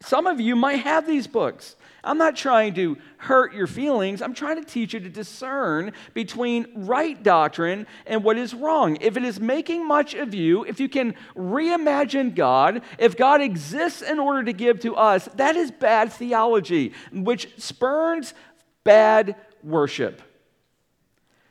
Some 0.02 0.28
of 0.28 0.40
you 0.40 0.56
might 0.56 0.82
have 0.82 1.08
these 1.08 1.25
books. 1.25 1.75
I'm 2.04 2.18
not 2.20 2.36
trying 2.36 2.75
to 2.75 2.98
hurt 3.18 3.54
your 3.54 3.66
feelings. 3.66 4.22
I'm 4.22 4.36
trying 4.36 4.64
to 4.64 4.70
teach 4.70 4.94
you 4.94 5.00
to 5.00 5.10
discern 5.10 5.94
between 6.14 6.68
right 6.75 7.22
doctrine 7.22 7.88
and 8.06 8.24
what 8.24 8.38
is 8.38 8.54
wrong. 8.54 8.98
If 9.02 9.18
it 9.18 9.24
is 9.24 9.40
making 9.40 9.88
much 9.88 10.14
of 10.14 10.36
you, 10.36 10.64
if 10.66 10.80
you 10.80 10.88
can 10.88 11.16
reimagine 11.36 12.36
God, 12.36 12.84
if 13.00 13.18
God 13.18 13.42
exists 13.42 14.04
in 14.04 14.20
order 14.20 14.44
to 14.44 14.54
give 14.54 14.80
to 14.82 14.96
us, 14.96 15.28
that 15.36 15.56
is 15.56 15.72
bad 15.72 16.12
theology, 16.14 16.94
which 17.12 17.50
spurns 17.58 18.36
bad 18.84 19.36
worship. 19.64 20.22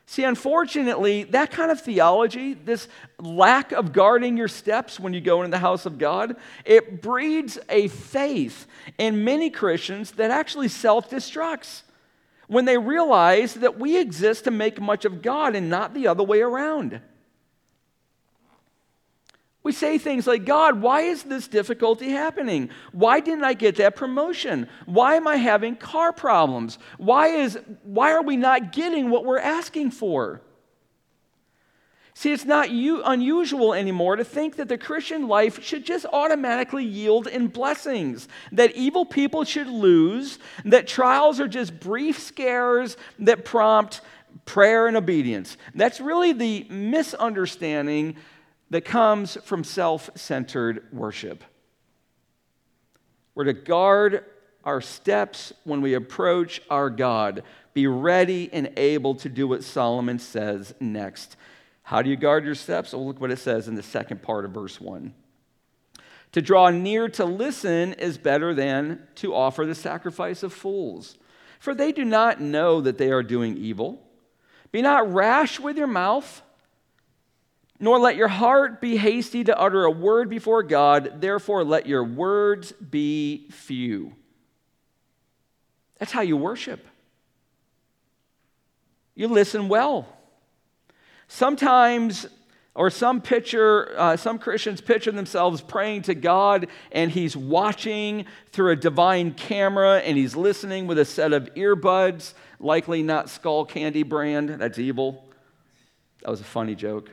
See, 0.07 0.23
unfortunately, 0.23 1.23
that 1.25 1.51
kind 1.51 1.71
of 1.71 1.81
theology, 1.81 2.53
this 2.53 2.87
lack 3.19 3.71
of 3.71 3.91
guarding 3.91 4.37
your 4.37 4.47
steps 4.47 4.99
when 4.99 5.13
you 5.13 5.21
go 5.21 5.41
into 5.41 5.51
the 5.51 5.59
house 5.59 5.85
of 5.85 5.97
God, 5.97 6.35
it 6.63 7.01
breeds 7.01 7.57
a 7.69 7.87
faith 7.87 8.67
in 8.97 9.23
many 9.23 9.49
Christians 9.49 10.11
that 10.11 10.29
actually 10.29 10.67
self 10.67 11.09
destructs 11.09 11.81
when 12.47 12.65
they 12.65 12.77
realize 12.77 13.55
that 13.55 13.79
we 13.79 13.97
exist 13.97 14.43
to 14.43 14.51
make 14.51 14.79
much 14.79 15.05
of 15.05 15.23
God 15.23 15.55
and 15.55 15.69
not 15.69 15.95
the 15.95 16.07
other 16.07 16.23
way 16.23 16.41
around. 16.41 17.01
We 19.65 19.71
say 19.71 19.97
things 19.97 20.27
like, 20.27 20.45
God, 20.45 20.79
why 20.79 21.01
is 21.01 21.23
this 21.23 21.47
difficulty 21.47 22.11
happening? 22.11 22.69
Why 22.91 23.19
didn't 23.19 23.45
I 23.45 23.55
get 23.55 23.77
that 23.77 23.95
promotion? 23.95 24.69
Why 24.85 25.15
am 25.15 25.27
I 25.27 25.37
having 25.37 25.75
car 25.75 26.13
problems? 26.13 26.77
Why, 26.99 27.29
is, 27.29 27.57
why 27.81 28.11
are 28.11 28.21
we 28.21 28.37
not 28.37 28.73
getting 28.73 29.09
what 29.09 29.25
we're 29.25 29.39
asking 29.39 29.89
for? 29.89 30.43
See, 32.13 32.31
it's 32.31 32.45
not 32.45 32.69
unusual 32.69 33.73
anymore 33.73 34.17
to 34.17 34.23
think 34.23 34.57
that 34.57 34.67
the 34.67 34.77
Christian 34.77 35.27
life 35.27 35.63
should 35.63 35.83
just 35.83 36.05
automatically 36.13 36.85
yield 36.85 37.25
in 37.25 37.47
blessings, 37.47 38.27
that 38.51 38.75
evil 38.75 39.03
people 39.03 39.45
should 39.45 39.65
lose, 39.65 40.37
that 40.65 40.85
trials 40.85 41.39
are 41.39 41.47
just 41.47 41.79
brief 41.79 42.19
scares 42.19 42.97
that 43.17 43.45
prompt 43.45 44.01
prayer 44.45 44.85
and 44.85 44.95
obedience. 44.95 45.57
That's 45.73 45.99
really 45.99 46.33
the 46.33 46.67
misunderstanding 46.69 48.17
that 48.69 48.85
comes 48.85 49.37
from 49.43 49.63
self 49.63 50.09
centered 50.15 50.87
worship. 50.91 51.43
We're 53.33 53.45
to 53.45 53.53
guard 53.53 54.25
our 54.63 54.81
steps 54.81 55.53
when 55.63 55.81
we 55.81 55.93
approach 55.93 56.61
our 56.69 56.89
God. 56.89 57.43
Be 57.73 57.87
ready 57.87 58.49
and 58.51 58.71
able 58.77 59.15
to 59.15 59.29
do 59.29 59.47
what 59.47 59.63
Solomon 59.63 60.17
says 60.17 60.73
next. 60.79 61.35
How 61.83 62.01
do 62.01 62.09
you 62.09 62.15
guard 62.15 62.45
your 62.45 62.55
steps? 62.55 62.93
Well, 62.93 63.05
look 63.05 63.21
what 63.21 63.31
it 63.31 63.37
says 63.37 63.67
in 63.67 63.75
the 63.75 63.83
second 63.83 64.23
part 64.23 64.45
of 64.45 64.51
verse 64.51 64.81
1. 64.81 65.13
To 66.31 66.41
draw 66.41 66.69
near 66.69 67.07
to 67.09 67.25
listen 67.25 67.93
is 67.93 68.17
better 68.17 68.53
than 68.53 69.01
to 69.15 69.35
offer 69.35 69.65
the 69.65 69.75
sacrifice 69.75 70.41
of 70.41 70.51
fools, 70.51 71.17
for 71.59 71.75
they 71.75 71.91
do 71.91 72.03
not 72.03 72.41
know 72.41 72.81
that 72.81 72.97
they 72.97 73.11
are 73.11 73.23
doing 73.23 73.55
evil. 73.57 74.01
Be 74.71 74.81
not 74.81 75.13
rash 75.13 75.59
with 75.59 75.77
your 75.77 75.87
mouth 75.87 76.41
nor 77.79 77.99
let 77.99 78.15
your 78.15 78.27
heart 78.27 78.79
be 78.79 78.97
hasty 78.97 79.43
to 79.43 79.59
utter 79.59 79.83
a 79.83 79.91
word 79.91 80.29
before 80.29 80.63
God. 80.63 81.19
Therefore, 81.19 81.63
let 81.63 81.85
your 81.87 82.03
words 82.03 82.71
be 82.71 83.49
few. 83.51 84.13
That's 85.99 86.11
how 86.11 86.21
you 86.21 86.37
worship. 86.37 86.85
You 89.13 89.27
listen 89.27 89.67
well. 89.67 90.07
Sometimes, 91.27 92.27
or 92.75 92.89
some 92.89 93.21
picture, 93.21 93.93
uh, 93.97 94.15
some 94.17 94.37
Christians 94.37 94.81
picture 94.81 95.11
themselves 95.11 95.61
praying 95.61 96.03
to 96.03 96.15
God 96.15 96.67
and 96.91 97.09
he's 97.09 97.35
watching 97.35 98.25
through 98.51 98.71
a 98.71 98.75
divine 98.75 99.33
camera 99.33 99.99
and 99.99 100.17
he's 100.17 100.35
listening 100.35 100.85
with 100.85 100.99
a 100.99 101.05
set 101.05 101.33
of 101.33 101.53
earbuds, 101.55 102.33
likely 102.59 103.03
not 103.03 103.27
Skullcandy 103.27 104.07
brand. 104.07 104.49
That's 104.49 104.77
evil. 104.77 105.25
That 106.21 106.29
was 106.29 106.41
a 106.41 106.45
funny 106.45 106.75
joke. 106.75 107.09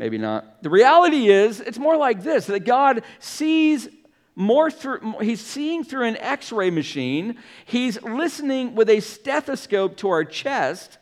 Maybe 0.00 0.16
not. 0.16 0.62
The 0.62 0.70
reality 0.70 1.28
is, 1.28 1.60
it's 1.60 1.78
more 1.78 1.94
like 1.94 2.22
this 2.22 2.46
that 2.46 2.60
God 2.60 3.02
sees 3.18 3.86
more 4.34 4.70
through, 4.70 5.18
he's 5.20 5.42
seeing 5.42 5.84
through 5.84 6.04
an 6.04 6.16
x 6.16 6.50
ray 6.50 6.70
machine, 6.70 7.36
he's 7.66 8.00
listening 8.00 8.74
with 8.74 8.88
a 8.88 9.00
stethoscope 9.00 9.98
to 9.98 10.08
our 10.08 10.24
chest. 10.24 10.96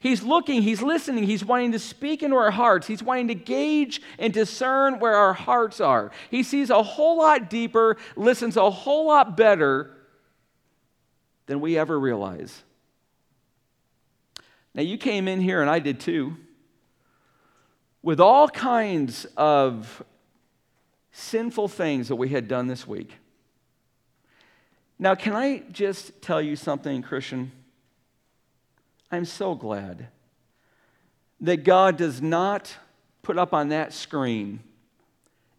He's 0.00 0.24
looking, 0.24 0.62
he's 0.62 0.82
listening, 0.82 1.22
he's 1.22 1.44
wanting 1.44 1.70
to 1.70 1.78
speak 1.78 2.24
into 2.24 2.34
our 2.34 2.50
hearts. 2.50 2.88
He's 2.88 3.00
wanting 3.00 3.28
to 3.28 3.36
gauge 3.36 4.02
and 4.18 4.32
discern 4.32 4.98
where 4.98 5.14
our 5.14 5.32
hearts 5.32 5.80
are. 5.80 6.10
He 6.32 6.42
sees 6.42 6.70
a 6.70 6.82
whole 6.82 7.18
lot 7.18 7.48
deeper, 7.48 7.96
listens 8.16 8.56
a 8.56 8.70
whole 8.70 9.06
lot 9.06 9.36
better 9.36 9.92
than 11.46 11.60
we 11.60 11.78
ever 11.78 11.98
realize. 11.98 12.64
Now, 14.74 14.82
you 14.82 14.98
came 14.98 15.28
in 15.28 15.40
here, 15.40 15.60
and 15.60 15.70
I 15.70 15.78
did 15.78 16.00
too, 16.00 16.36
with 18.04 18.20
all 18.20 18.48
kinds 18.48 19.24
of 19.34 20.04
sinful 21.10 21.68
things 21.68 22.08
that 22.08 22.16
we 22.16 22.28
had 22.28 22.46
done 22.46 22.66
this 22.66 22.86
week. 22.86 23.14
Now, 24.98 25.14
can 25.14 25.32
I 25.32 25.62
just 25.72 26.20
tell 26.20 26.40
you 26.42 26.54
something, 26.54 27.00
Christian? 27.00 27.50
I'm 29.10 29.24
so 29.24 29.54
glad 29.54 30.08
that 31.40 31.64
God 31.64 31.96
does 31.96 32.20
not 32.20 32.76
put 33.22 33.38
up 33.38 33.54
on 33.54 33.70
that 33.70 33.94
screen 33.94 34.60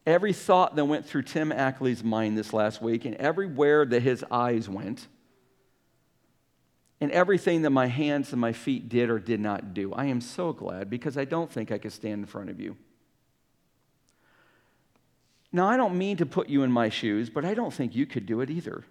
every 0.05 0.31
thought 0.31 0.75
that 0.75 0.85
went 0.85 1.03
through 1.07 1.23
Tim 1.23 1.51
Ackley's 1.51 2.03
mind 2.03 2.37
this 2.37 2.53
last 2.53 2.79
week 2.79 3.05
and 3.05 3.15
everywhere 3.15 3.85
that 3.87 4.03
his 4.03 4.23
eyes 4.29 4.69
went 4.69 5.07
and 7.01 7.11
everything 7.11 7.63
that 7.63 7.71
my 7.71 7.87
hands 7.87 8.31
and 8.31 8.39
my 8.39 8.53
feet 8.53 8.89
did 8.89 9.09
or 9.09 9.19
did 9.19 9.39
not 9.39 9.73
do. 9.73 9.93
I 9.93 10.05
am 10.05 10.21
so 10.21 10.53
glad 10.53 10.89
because 10.89 11.17
I 11.17 11.25
don't 11.25 11.51
think 11.51 11.71
I 11.71 11.77
could 11.77 11.91
stand 11.91 12.21
in 12.21 12.25
front 12.25 12.49
of 12.49 12.59
you. 12.59 12.77
Now, 15.51 15.67
I 15.67 15.77
don't 15.77 15.97
mean 15.97 16.17
to 16.17 16.25
put 16.25 16.49
you 16.49 16.63
in 16.63 16.71
my 16.71 16.89
shoes, 16.89 17.29
but 17.29 17.45
I 17.45 17.53
don't 17.53 17.73
think 17.73 17.95
you 17.95 18.05
could 18.05 18.25
do 18.25 18.41
it 18.41 18.49
either 18.49 18.83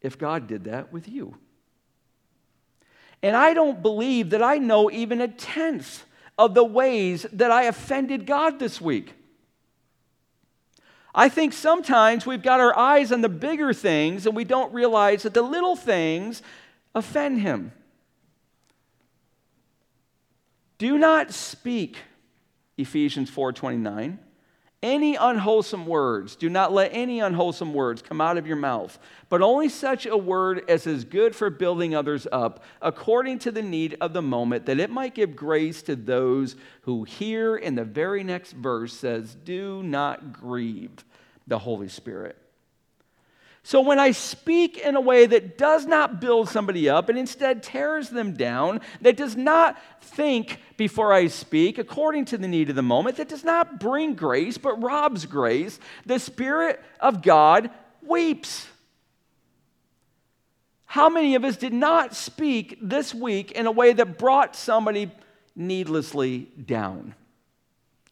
if 0.00 0.18
God 0.18 0.46
did 0.46 0.64
that 0.64 0.92
with 0.92 1.08
you. 1.08 1.36
And 3.22 3.36
I 3.36 3.54
don't 3.54 3.82
believe 3.82 4.30
that 4.30 4.42
I 4.42 4.58
know 4.58 4.90
even 4.90 5.20
a 5.20 5.28
tenth 5.28 6.04
of 6.38 6.54
the 6.54 6.64
ways 6.64 7.26
that 7.32 7.50
I 7.50 7.64
offended 7.64 8.26
God 8.26 8.58
this 8.58 8.80
week. 8.80 9.14
I 11.14 11.30
think 11.30 11.54
sometimes 11.54 12.26
we've 12.26 12.42
got 12.42 12.60
our 12.60 12.76
eyes 12.78 13.10
on 13.10 13.22
the 13.22 13.28
bigger 13.28 13.72
things 13.72 14.26
and 14.26 14.36
we 14.36 14.44
don't 14.44 14.72
realize 14.74 15.22
that 15.22 15.32
the 15.32 15.42
little 15.42 15.74
things 15.74 16.42
offend 16.96 17.40
Him. 17.40 17.70
Do 20.78 20.98
not 20.98 21.32
speak, 21.32 21.98
Ephesians 22.76 23.30
4:29 23.30 24.18
any 24.82 25.16
unwholesome 25.16 25.86
words. 25.86 26.36
Do 26.36 26.48
not 26.48 26.72
let 26.72 26.90
any 26.92 27.20
unwholesome 27.20 27.74
words 27.74 28.02
come 28.02 28.20
out 28.20 28.38
of 28.38 28.46
your 28.46 28.56
mouth, 28.56 28.98
but 29.28 29.42
only 29.42 29.68
such 29.68 30.06
a 30.06 30.16
word 30.16 30.62
as 30.68 30.86
is 30.86 31.04
good 31.04 31.34
for 31.34 31.50
building 31.50 31.94
others 31.94 32.26
up, 32.30 32.62
according 32.80 33.40
to 33.40 33.50
the 33.50 33.62
need 33.62 33.96
of 34.00 34.12
the 34.12 34.22
moment, 34.22 34.66
that 34.66 34.78
it 34.78 34.90
might 34.90 35.14
give 35.14 35.34
grace 35.34 35.82
to 35.82 35.96
those 35.96 36.56
who 36.82 37.04
hear. 37.04 37.56
In 37.56 37.74
the 37.74 37.84
very 37.84 38.22
next 38.22 38.52
verse 38.52 38.92
says, 38.92 39.34
Do 39.34 39.82
not 39.82 40.32
grieve 40.32 41.04
the 41.46 41.58
Holy 41.58 41.88
Spirit. 41.88 42.36
So 43.66 43.80
when 43.80 43.98
I 43.98 44.12
speak 44.12 44.78
in 44.78 44.94
a 44.94 45.00
way 45.00 45.26
that 45.26 45.58
does 45.58 45.86
not 45.86 46.20
build 46.20 46.48
somebody 46.48 46.88
up 46.88 47.08
and 47.08 47.18
instead 47.18 47.64
tears 47.64 48.10
them 48.10 48.34
down, 48.34 48.80
that 49.00 49.16
does 49.16 49.34
not 49.34 49.76
think 50.00 50.60
before 50.76 51.12
I 51.12 51.26
speak 51.26 51.76
according 51.76 52.26
to 52.26 52.38
the 52.38 52.46
need 52.46 52.70
of 52.70 52.76
the 52.76 52.82
moment, 52.82 53.16
that 53.16 53.28
does 53.28 53.42
not 53.42 53.80
bring 53.80 54.14
grace 54.14 54.56
but 54.56 54.80
robs 54.80 55.26
grace, 55.26 55.80
the 56.04 56.20
Spirit 56.20 56.80
of 57.00 57.22
God 57.22 57.70
weeps. 58.02 58.68
How 60.84 61.08
many 61.08 61.34
of 61.34 61.42
us 61.42 61.56
did 61.56 61.72
not 61.72 62.14
speak 62.14 62.78
this 62.80 63.12
week 63.12 63.50
in 63.50 63.66
a 63.66 63.72
way 63.72 63.92
that 63.94 64.16
brought 64.16 64.54
somebody 64.54 65.10
needlessly 65.56 66.46
down? 66.64 67.16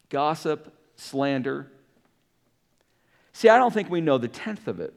Gossip, 0.08 0.74
slander. 0.96 1.70
See, 3.32 3.48
I 3.48 3.56
don't 3.56 3.72
think 3.72 3.88
we 3.88 4.00
know 4.00 4.18
the 4.18 4.26
tenth 4.26 4.66
of 4.66 4.80
it. 4.80 4.94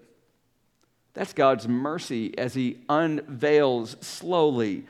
That's 1.18 1.34
God's 1.34 1.68
mercy 1.68 2.38
as 2.38 2.54
He 2.54 2.78
unveils 2.88 3.98
slowly 4.02 4.86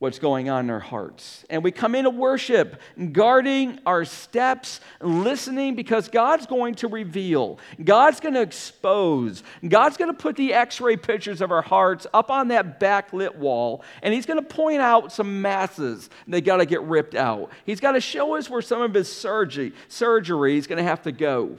what's 0.00 0.18
going 0.18 0.50
on 0.50 0.64
in 0.64 0.70
our 0.70 0.80
hearts. 0.80 1.44
And 1.48 1.62
we 1.62 1.70
come 1.70 1.94
into 1.94 2.10
worship, 2.10 2.80
guarding 3.12 3.78
our 3.86 4.04
steps, 4.04 4.80
listening 5.00 5.76
because 5.76 6.08
God's 6.08 6.46
going 6.46 6.74
to 6.74 6.88
reveal, 6.88 7.60
God's 7.84 8.18
going 8.18 8.34
to 8.34 8.40
expose, 8.40 9.44
God's 9.66 9.96
going 9.96 10.10
to 10.10 10.18
put 10.20 10.34
the 10.34 10.52
x 10.52 10.80
ray 10.80 10.96
pictures 10.96 11.40
of 11.40 11.52
our 11.52 11.62
hearts 11.62 12.04
up 12.12 12.32
on 12.32 12.48
that 12.48 12.80
backlit 12.80 13.36
wall, 13.36 13.84
and 14.02 14.12
He's 14.12 14.26
going 14.26 14.42
to 14.42 14.48
point 14.48 14.80
out 14.80 15.12
some 15.12 15.40
masses 15.40 16.10
that 16.26 16.40
got 16.40 16.56
to 16.56 16.66
get 16.66 16.82
ripped 16.82 17.14
out. 17.14 17.52
He's 17.64 17.78
got 17.78 17.92
to 17.92 18.00
show 18.00 18.34
us 18.34 18.50
where 18.50 18.60
some 18.60 18.82
of 18.82 18.92
His 18.92 19.10
surgery, 19.10 19.72
surgery 19.86 20.58
is 20.58 20.66
going 20.66 20.78
to 20.78 20.82
have 20.82 21.02
to 21.02 21.12
go. 21.12 21.58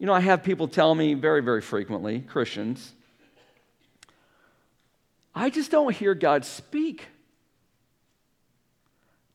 You 0.00 0.06
know, 0.06 0.14
I 0.14 0.20
have 0.20 0.42
people 0.42 0.66
tell 0.66 0.94
me 0.94 1.12
very, 1.12 1.42
very 1.42 1.60
frequently, 1.60 2.20
Christians, 2.20 2.92
I 5.34 5.50
just 5.50 5.70
don't 5.70 5.94
hear 5.94 6.14
God 6.14 6.46
speak. 6.46 7.06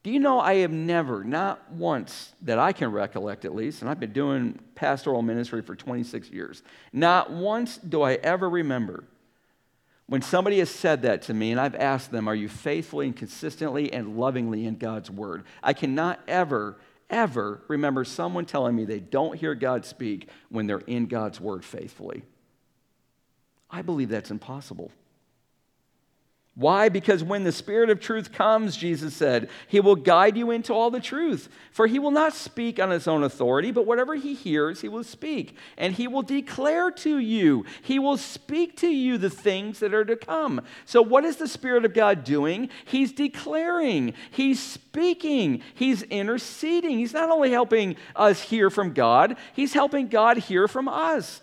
Do 0.02 0.10
you 0.10 0.20
know 0.20 0.40
I 0.40 0.56
have 0.56 0.72
never, 0.72 1.24
not 1.24 1.72
once 1.72 2.34
that 2.42 2.58
I 2.58 2.74
can 2.74 2.92
recollect 2.92 3.46
at 3.46 3.54
least, 3.54 3.82
and 3.82 3.90
I've 3.90 4.00
been 4.00 4.12
doing 4.12 4.60
pastoral 4.74 5.22
ministry 5.22 5.62
for 5.62 5.76
26 5.76 6.32
years, 6.32 6.64
not 6.92 7.32
once 7.32 7.78
do 7.78 8.02
I 8.02 8.14
ever 8.16 8.50
remember 8.50 9.04
when 10.08 10.22
somebody 10.22 10.60
has 10.60 10.70
said 10.70 11.04
that 11.04 11.24
to 11.24 11.34
me 11.34 11.52
and 11.52 11.60
I've 11.60 11.76
asked 11.76 12.12
them, 12.12 12.28
Are 12.28 12.36
you 12.36 12.50
faithfully 12.50 13.08
and 13.08 13.16
consistently 13.16 13.92
and 13.94 14.18
lovingly 14.18 14.66
in 14.66 14.78
God's 14.78 15.10
word? 15.10 15.44
I 15.64 15.74
cannot 15.74 16.20
ever 16.28 16.78
ever 17.10 17.62
remember 17.68 18.04
someone 18.04 18.46
telling 18.46 18.76
me 18.76 18.86
they 18.86 19.00
don't 19.00 19.38
hear 19.38 19.56
God 19.56 19.86
speak 19.86 20.30
when 20.50 20.68
they're 20.68 20.80
in 20.80 21.08
God's 21.08 21.40
word 21.40 21.64
faithfully. 21.64 22.24
I 23.70 23.82
believe 23.82 24.10
that's 24.10 24.32
impossible. 24.32 24.92
Why? 26.58 26.88
Because 26.88 27.22
when 27.22 27.44
the 27.44 27.52
Spirit 27.52 27.90
of 27.90 28.00
truth 28.00 28.32
comes, 28.32 28.78
Jesus 28.78 29.14
said, 29.14 29.50
He 29.68 29.82
will 29.82 29.98
guide 29.98 30.38
you 30.38 30.52
into 30.52 30.74
all 30.74 30.90
the 30.90 31.02
truth. 31.02 31.50
For 31.70 31.86
He 31.86 32.00
will 32.00 32.12
not 32.12 32.34
speak 32.34 32.80
on 32.80 32.92
His 32.92 33.10
own 33.10 33.24
authority, 33.24 33.72
but 33.72 33.86
whatever 33.86 34.16
He 34.16 34.34
hears, 34.34 34.80
He 34.80 34.88
will 34.88 35.04
speak. 35.04 35.58
And 35.78 35.94
He 35.94 36.08
will 36.08 36.22
declare 36.22 36.92
to 36.92 37.18
you, 37.18 37.66
He 37.82 38.00
will 38.00 38.16
speak 38.16 38.78
to 38.78 38.88
you 38.88 39.18
the 39.18 39.30
things 39.30 39.80
that 39.80 39.94
are 39.94 40.06
to 40.06 40.16
come. 40.16 40.62
So, 40.86 41.02
what 41.02 41.26
is 41.26 41.36
the 41.36 41.48
Spirit 41.50 41.84
of 41.84 41.94
God 41.94 42.24
doing? 42.24 42.70
He's 42.86 43.12
declaring, 43.12 44.14
He's 44.32 44.62
speaking, 44.62 45.62
He's 45.74 46.04
interceding. 46.04 47.00
He's 47.00 47.14
not 47.14 47.30
only 47.30 47.52
helping 47.52 47.98
us 48.16 48.40
hear 48.40 48.70
from 48.70 48.94
God, 48.94 49.36
He's 49.54 49.74
helping 49.74 50.08
God 50.08 50.38
hear 50.38 50.70
from 50.70 50.88
us. 50.88 51.42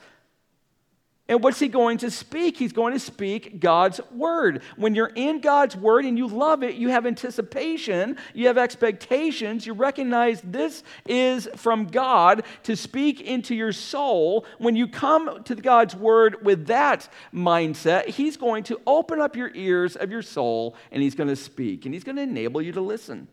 And 1.29 1.43
what's 1.43 1.61
he 1.61 1.69
going 1.69 1.99
to 1.99 2.11
speak? 2.11 2.57
He's 2.57 2.73
going 2.73 2.93
to 2.95 2.99
speak 2.99 3.61
God's 3.61 4.01
word. 4.11 4.61
When 4.77 4.97
you're 4.97 5.13
in 5.15 5.41
God's 5.41 5.77
word 5.77 6.05
and 6.05 6.19
you 6.19 6.27
love 6.27 6.65
it, 6.65 6.75
you 6.75 6.89
have 6.89 7.07
anticipation, 7.07 8.17
you 8.35 8.49
have 8.49 8.59
expectations, 8.59 9.65
you 9.65 9.73
recognize 9.73 10.41
this 10.43 10.83
is 11.07 11.49
from 11.55 11.87
God 11.87 12.43
to 12.65 12.77
speak 12.77 13.21
into 13.21 13.55
your 13.55 13.73
soul. 13.73 14.45
When 14.59 14.75
you 14.75 14.89
come 14.89 15.45
to 15.45 15.55
God's 15.55 15.95
word 15.95 16.45
with 16.45 16.67
that 16.67 17.09
mindset, 17.33 18.09
he's 18.09 18.37
going 18.37 18.65
to 18.65 18.81
open 18.85 19.21
up 19.21 19.37
your 19.37 19.53
ears 19.55 19.95
of 19.95 20.11
your 20.11 20.23
soul 20.23 20.75
and 20.91 21.03
he's 21.03 21.15
going 21.15 21.29
to 21.29 21.37
speak 21.37 21.85
and 21.85 21.95
he's 21.95 22.05
going 22.05 22.17
to 22.17 22.23
enable 22.23 22.61
you 22.61 22.73
to 22.73 22.81
listen. 22.81 23.29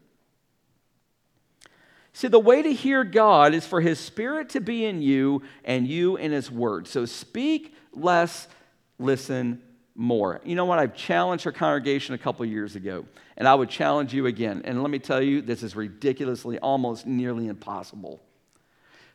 See, 2.19 2.27
the 2.27 2.37
way 2.37 2.61
to 2.61 2.73
hear 2.73 3.05
God 3.05 3.53
is 3.53 3.65
for 3.65 3.79
His 3.79 3.97
Spirit 3.97 4.49
to 4.49 4.59
be 4.59 4.83
in 4.83 5.01
you 5.01 5.41
and 5.63 5.87
you 5.87 6.17
in 6.17 6.33
His 6.33 6.51
Word. 6.51 6.85
So 6.85 7.05
speak 7.05 7.73
less, 7.93 8.49
listen 8.97 9.61
more. 9.95 10.41
You 10.43 10.55
know 10.55 10.65
what? 10.65 10.79
I've 10.79 10.93
challenged 10.93 11.47
our 11.47 11.53
congregation 11.53 12.13
a 12.13 12.17
couple 12.17 12.45
years 12.45 12.75
ago, 12.75 13.05
and 13.37 13.47
I 13.47 13.55
would 13.55 13.69
challenge 13.69 14.13
you 14.13 14.25
again. 14.25 14.63
And 14.65 14.81
let 14.81 14.91
me 14.91 14.99
tell 14.99 15.21
you, 15.21 15.41
this 15.41 15.63
is 15.63 15.77
ridiculously, 15.77 16.59
almost 16.59 17.07
nearly 17.07 17.47
impossible. 17.47 18.19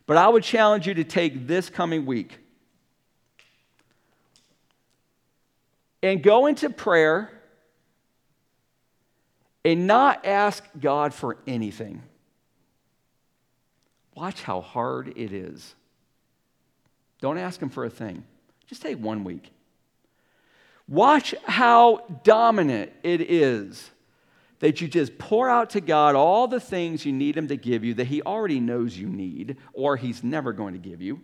But 0.07 0.17
I 0.17 0.27
would 0.27 0.43
challenge 0.43 0.87
you 0.87 0.95
to 0.95 1.03
take 1.03 1.45
this 1.45 1.69
coming 1.69 2.07
week 2.07 2.39
and 6.01 6.23
go 6.23 6.47
into 6.47 6.71
prayer 6.71 7.29
and 9.63 9.85
not 9.85 10.25
ask 10.25 10.63
God 10.79 11.13
for 11.13 11.37
anything. 11.45 12.01
Watch 14.15 14.41
how 14.41 14.61
hard 14.61 15.13
it 15.15 15.33
is. 15.33 15.75
Don't 17.21 17.37
ask 17.37 17.61
Him 17.61 17.69
for 17.69 17.85
a 17.85 17.89
thing. 17.89 18.23
Just 18.67 18.81
take 18.81 18.97
one 18.97 19.23
week. 19.23 19.51
Watch 20.87 21.35
how 21.45 22.05
dominant 22.23 22.91
it 23.03 23.21
is 23.21 23.89
that 24.59 24.79
you 24.81 24.87
just 24.87 25.17
pour 25.17 25.49
out 25.49 25.71
to 25.71 25.81
God 25.81 26.15
all 26.15 26.47
the 26.47 26.59
things 26.59 27.05
you 27.05 27.11
need 27.11 27.35
Him 27.35 27.47
to 27.49 27.57
give 27.57 27.83
you 27.83 27.95
that 27.95 28.07
He 28.07 28.21
already 28.21 28.59
knows 28.59 28.97
you 28.97 29.07
need 29.07 29.57
or 29.73 29.97
He's 29.97 30.23
never 30.23 30.53
going 30.53 30.73
to 30.73 30.79
give 30.79 31.01
you. 31.01 31.21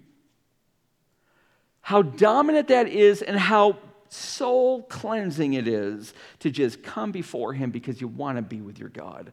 How 1.81 2.01
dominant 2.01 2.67
that 2.67 2.87
is 2.87 3.21
and 3.21 3.39
how 3.39 3.77
soul 4.09 4.83
cleansing 4.83 5.53
it 5.53 5.67
is 5.67 6.13
to 6.39 6.51
just 6.51 6.83
come 6.83 7.11
before 7.11 7.53
Him 7.53 7.71
because 7.71 8.01
you 8.01 8.07
want 8.07 8.37
to 8.37 8.41
be 8.41 8.61
with 8.61 8.77
your 8.77 8.89
God. 8.89 9.31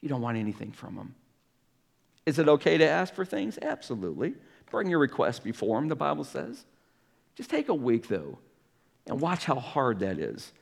You 0.00 0.08
don't 0.08 0.20
want 0.20 0.36
anything 0.36 0.72
from 0.72 0.96
Him. 0.96 1.14
Is 2.26 2.38
it 2.38 2.48
okay 2.48 2.78
to 2.78 2.88
ask 2.88 3.14
for 3.14 3.24
things? 3.24 3.58
Absolutely. 3.60 4.34
Bring 4.70 4.88
your 4.88 4.98
request 4.98 5.44
before 5.44 5.78
Him, 5.78 5.88
the 5.88 5.96
Bible 5.96 6.24
says. 6.24 6.64
Just 7.34 7.50
take 7.50 7.68
a 7.68 7.74
week, 7.74 8.08
though, 8.08 8.38
and 9.06 9.20
watch 9.20 9.44
how 9.44 9.56
hard 9.56 10.00
that 10.00 10.18
is 10.18 10.52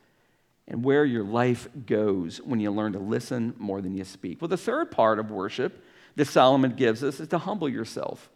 and 0.71 0.85
where 0.85 1.05
your 1.05 1.25
life 1.25 1.69
goes 1.85 2.39
when 2.39 2.61
you 2.61 2.71
learn 2.71 2.93
to 2.93 2.99
listen 2.99 3.55
more 3.59 3.81
than 3.81 3.95
you 3.95 4.05
speak. 4.05 4.41
Well, 4.41 4.49
the 4.49 4.57
third 4.57 4.91
part 4.91 5.19
of 5.19 5.31
worship 5.31 5.85
that 6.15 6.27
Solomon 6.27 6.75
gives 6.77 7.03
us 7.03 7.19
is 7.21 7.29
to 7.29 7.39
humble 7.39 7.69
yourself. 7.69 8.31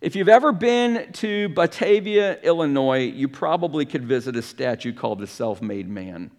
If 0.00 0.16
you've 0.16 0.28
ever 0.28 0.52
been 0.52 1.12
to 1.14 1.48
Batavia, 1.50 2.40
Illinois, 2.42 3.04
you 3.04 3.28
probably 3.28 3.84
could 3.84 4.04
visit 4.04 4.36
a 4.36 4.42
statue 4.42 4.92
called 4.92 5.18
the 5.18 5.26
Self 5.26 5.60
Made 5.60 5.88
Man. 5.88 6.30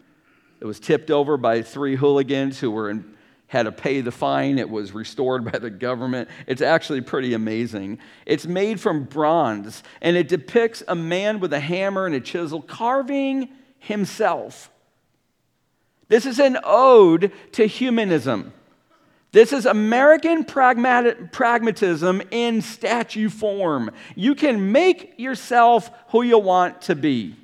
It 0.59 0.65
was 0.65 0.79
tipped 0.79 1.11
over 1.11 1.35
by 1.37 1.61
three 1.61 1.95
hooligans 1.95 2.59
who 2.59 2.71
were 2.71 2.89
in, 2.89 3.15
had 3.53 3.63
to 3.63 3.71
pay 3.71 4.01
the 4.01 4.11
fine. 4.11 4.57
It 4.57 4.69
was 4.69 4.93
restored 4.93 5.49
by 5.49 5.59
the 5.59 5.69
government. 5.69 6.27
It's 6.47 6.61
actually 6.61 7.01
pretty 7.01 7.35
amazing. 7.35 7.99
It's 8.25 8.47
made 8.47 8.81
from 8.81 9.03
bronze, 9.03 9.83
and 10.01 10.17
it 10.17 10.27
depicts 10.27 10.83
a 10.87 10.95
man 10.95 11.39
with 11.39 11.53
a 11.53 11.59
hammer 11.59 12.07
and 12.07 12.15
a 12.15 12.19
chisel 12.19 12.63
carving 12.63 13.49
himself. 13.77 14.71
This 16.07 16.25
is 16.25 16.39
an 16.39 16.57
ode 16.63 17.31
to 17.53 17.67
humanism. 17.67 18.53
This 19.31 19.53
is 19.53 19.67
American 19.67 20.45
pragmatism 20.45 22.21
in 22.31 22.61
statue 22.61 23.29
form. 23.29 23.91
You 24.15 24.33
can 24.35 24.71
make 24.71 25.13
yourself 25.17 25.91
who 26.09 26.23
you 26.23 26.39
want 26.39 26.81
to 26.83 26.95
be. 26.95 27.35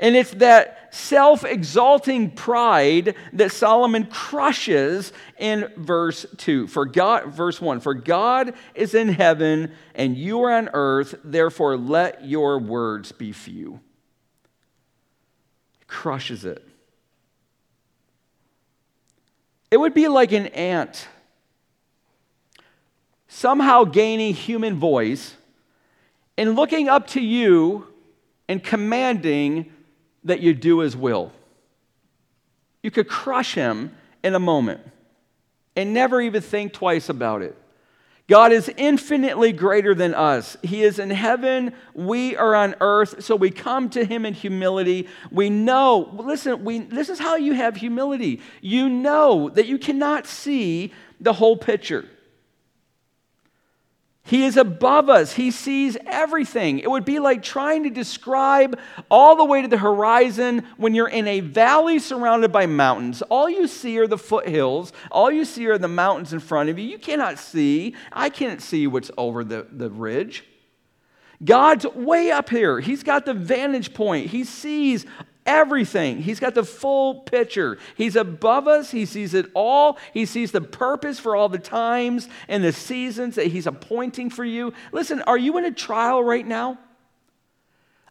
And 0.00 0.16
it's 0.16 0.32
that 0.32 0.77
self 0.90 1.44
exalting 1.44 2.30
pride 2.30 3.14
that 3.32 3.52
Solomon 3.52 4.06
crushes 4.06 5.12
in 5.38 5.70
verse 5.76 6.26
2. 6.36 6.66
For 6.66 6.84
God, 6.84 7.26
verse 7.32 7.60
1 7.60 7.80
For 7.80 7.94
God 7.94 8.54
is 8.74 8.94
in 8.94 9.08
heaven 9.08 9.72
and 9.94 10.16
you 10.16 10.42
are 10.42 10.52
on 10.52 10.70
earth, 10.72 11.14
therefore 11.24 11.76
let 11.76 12.24
your 12.24 12.58
words 12.58 13.12
be 13.12 13.32
few. 13.32 13.80
Crushes 15.86 16.44
it. 16.44 16.64
It 19.70 19.76
would 19.76 19.94
be 19.94 20.08
like 20.08 20.32
an 20.32 20.46
ant 20.46 21.08
somehow 23.28 23.84
gaining 23.84 24.34
human 24.34 24.78
voice 24.78 25.36
and 26.38 26.56
looking 26.56 26.88
up 26.88 27.06
to 27.08 27.20
you 27.20 27.86
and 28.48 28.64
commanding 28.64 29.70
that 30.24 30.40
you 30.40 30.54
do 30.54 30.80
his 30.80 30.96
will. 30.96 31.32
You 32.82 32.90
could 32.90 33.08
crush 33.08 33.54
him 33.54 33.94
in 34.22 34.34
a 34.34 34.38
moment 34.38 34.80
and 35.76 35.94
never 35.94 36.20
even 36.20 36.42
think 36.42 36.72
twice 36.72 37.08
about 37.08 37.42
it. 37.42 37.56
God 38.28 38.52
is 38.52 38.70
infinitely 38.76 39.52
greater 39.52 39.94
than 39.94 40.12
us. 40.12 40.58
He 40.62 40.82
is 40.82 40.98
in 40.98 41.08
heaven, 41.08 41.72
we 41.94 42.36
are 42.36 42.54
on 42.54 42.74
earth, 42.80 43.24
so 43.24 43.34
we 43.34 43.50
come 43.50 43.88
to 43.90 44.04
him 44.04 44.26
in 44.26 44.34
humility. 44.34 45.08
We 45.30 45.48
know, 45.48 46.10
listen, 46.12 46.62
we, 46.62 46.80
this 46.80 47.08
is 47.08 47.18
how 47.18 47.36
you 47.36 47.54
have 47.54 47.76
humility. 47.76 48.42
You 48.60 48.90
know 48.90 49.48
that 49.50 49.66
you 49.66 49.78
cannot 49.78 50.26
see 50.26 50.92
the 51.20 51.32
whole 51.32 51.56
picture. 51.56 52.06
He 54.28 54.44
is 54.44 54.58
above 54.58 55.08
us. 55.08 55.32
He 55.32 55.50
sees 55.50 55.96
everything. 56.04 56.80
It 56.80 56.90
would 56.90 57.06
be 57.06 57.18
like 57.18 57.42
trying 57.42 57.84
to 57.84 57.90
describe 57.90 58.78
all 59.10 59.36
the 59.36 59.44
way 59.46 59.62
to 59.62 59.68
the 59.68 59.78
horizon 59.78 60.66
when 60.76 60.94
you're 60.94 61.08
in 61.08 61.26
a 61.26 61.40
valley 61.40 61.98
surrounded 61.98 62.52
by 62.52 62.66
mountains. 62.66 63.22
All 63.22 63.48
you 63.48 63.66
see 63.66 63.98
are 63.98 64.06
the 64.06 64.18
foothills, 64.18 64.92
all 65.10 65.30
you 65.30 65.46
see 65.46 65.66
are 65.68 65.78
the 65.78 65.88
mountains 65.88 66.34
in 66.34 66.40
front 66.40 66.68
of 66.68 66.78
you. 66.78 66.84
You 66.84 66.98
cannot 66.98 67.38
see. 67.38 67.94
I 68.12 68.28
can't 68.28 68.60
see 68.60 68.86
what's 68.86 69.10
over 69.16 69.44
the, 69.44 69.66
the 69.72 69.88
ridge. 69.88 70.44
God's 71.42 71.86
way 71.86 72.30
up 72.30 72.50
here. 72.50 72.80
He's 72.80 73.02
got 73.02 73.24
the 73.24 73.32
vantage 73.32 73.94
point. 73.94 74.26
He 74.26 74.44
sees 74.44 75.06
everything. 75.48 76.20
He's 76.20 76.38
got 76.38 76.54
the 76.54 76.62
full 76.62 77.20
picture. 77.20 77.78
He's 77.96 78.14
above 78.14 78.68
us. 78.68 78.90
He 78.90 79.06
sees 79.06 79.32
it 79.32 79.46
all. 79.54 79.98
He 80.12 80.26
sees 80.26 80.52
the 80.52 80.60
purpose 80.60 81.18
for 81.18 81.34
all 81.34 81.48
the 81.48 81.58
times 81.58 82.28
and 82.46 82.62
the 82.62 82.72
seasons 82.72 83.36
that 83.36 83.46
He's 83.46 83.66
appointing 83.66 84.28
for 84.30 84.44
you. 84.44 84.74
Listen, 84.92 85.22
are 85.22 85.38
you 85.38 85.56
in 85.56 85.64
a 85.64 85.72
trial 85.72 86.22
right 86.22 86.46
now? 86.46 86.78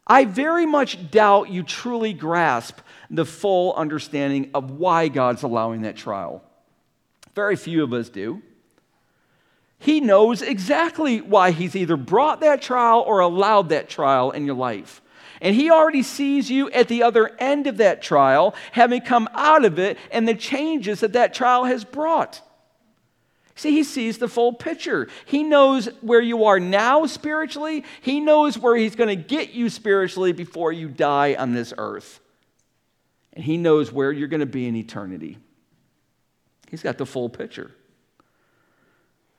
I 0.06 0.24
very 0.24 0.66
much 0.66 1.10
doubt 1.10 1.50
you 1.50 1.62
truly 1.62 2.12
grasp 2.12 2.78
the 3.08 3.24
full 3.24 3.72
understanding 3.74 4.50
of 4.52 4.72
why 4.72 5.08
God's 5.08 5.44
allowing 5.44 5.82
that 5.82 5.96
trial. 5.96 6.42
Very 7.34 7.56
few 7.56 7.84
of 7.84 7.92
us 7.92 8.08
do. 8.08 8.42
He 9.78 10.00
knows 10.00 10.42
exactly 10.42 11.20
why 11.20 11.52
He's 11.52 11.76
either 11.76 11.96
brought 11.96 12.40
that 12.40 12.62
trial 12.62 13.04
or 13.06 13.20
allowed 13.20 13.68
that 13.68 13.88
trial 13.88 14.32
in 14.32 14.44
your 14.44 14.56
life. 14.56 15.00
And 15.40 15.54
he 15.54 15.70
already 15.70 16.02
sees 16.02 16.50
you 16.50 16.70
at 16.70 16.88
the 16.88 17.02
other 17.02 17.36
end 17.38 17.66
of 17.66 17.76
that 17.78 18.02
trial, 18.02 18.54
having 18.72 19.00
come 19.00 19.28
out 19.34 19.64
of 19.64 19.78
it, 19.78 19.98
and 20.10 20.26
the 20.26 20.34
changes 20.34 21.00
that 21.00 21.12
that 21.12 21.34
trial 21.34 21.64
has 21.64 21.84
brought. 21.84 22.42
See, 23.54 23.72
he 23.72 23.82
sees 23.82 24.18
the 24.18 24.28
full 24.28 24.52
picture. 24.52 25.08
He 25.24 25.42
knows 25.42 25.86
where 26.00 26.20
you 26.20 26.44
are 26.44 26.60
now 26.60 27.06
spiritually, 27.06 27.84
he 28.00 28.20
knows 28.20 28.56
where 28.56 28.76
he's 28.76 28.94
going 28.94 29.08
to 29.08 29.16
get 29.16 29.50
you 29.50 29.68
spiritually 29.68 30.32
before 30.32 30.72
you 30.72 30.88
die 30.88 31.34
on 31.34 31.54
this 31.54 31.74
earth. 31.76 32.20
And 33.32 33.44
he 33.44 33.56
knows 33.56 33.92
where 33.92 34.12
you're 34.12 34.28
going 34.28 34.40
to 34.40 34.46
be 34.46 34.66
in 34.66 34.76
eternity. 34.76 35.38
He's 36.70 36.82
got 36.82 36.98
the 36.98 37.06
full 37.06 37.28
picture. 37.28 37.72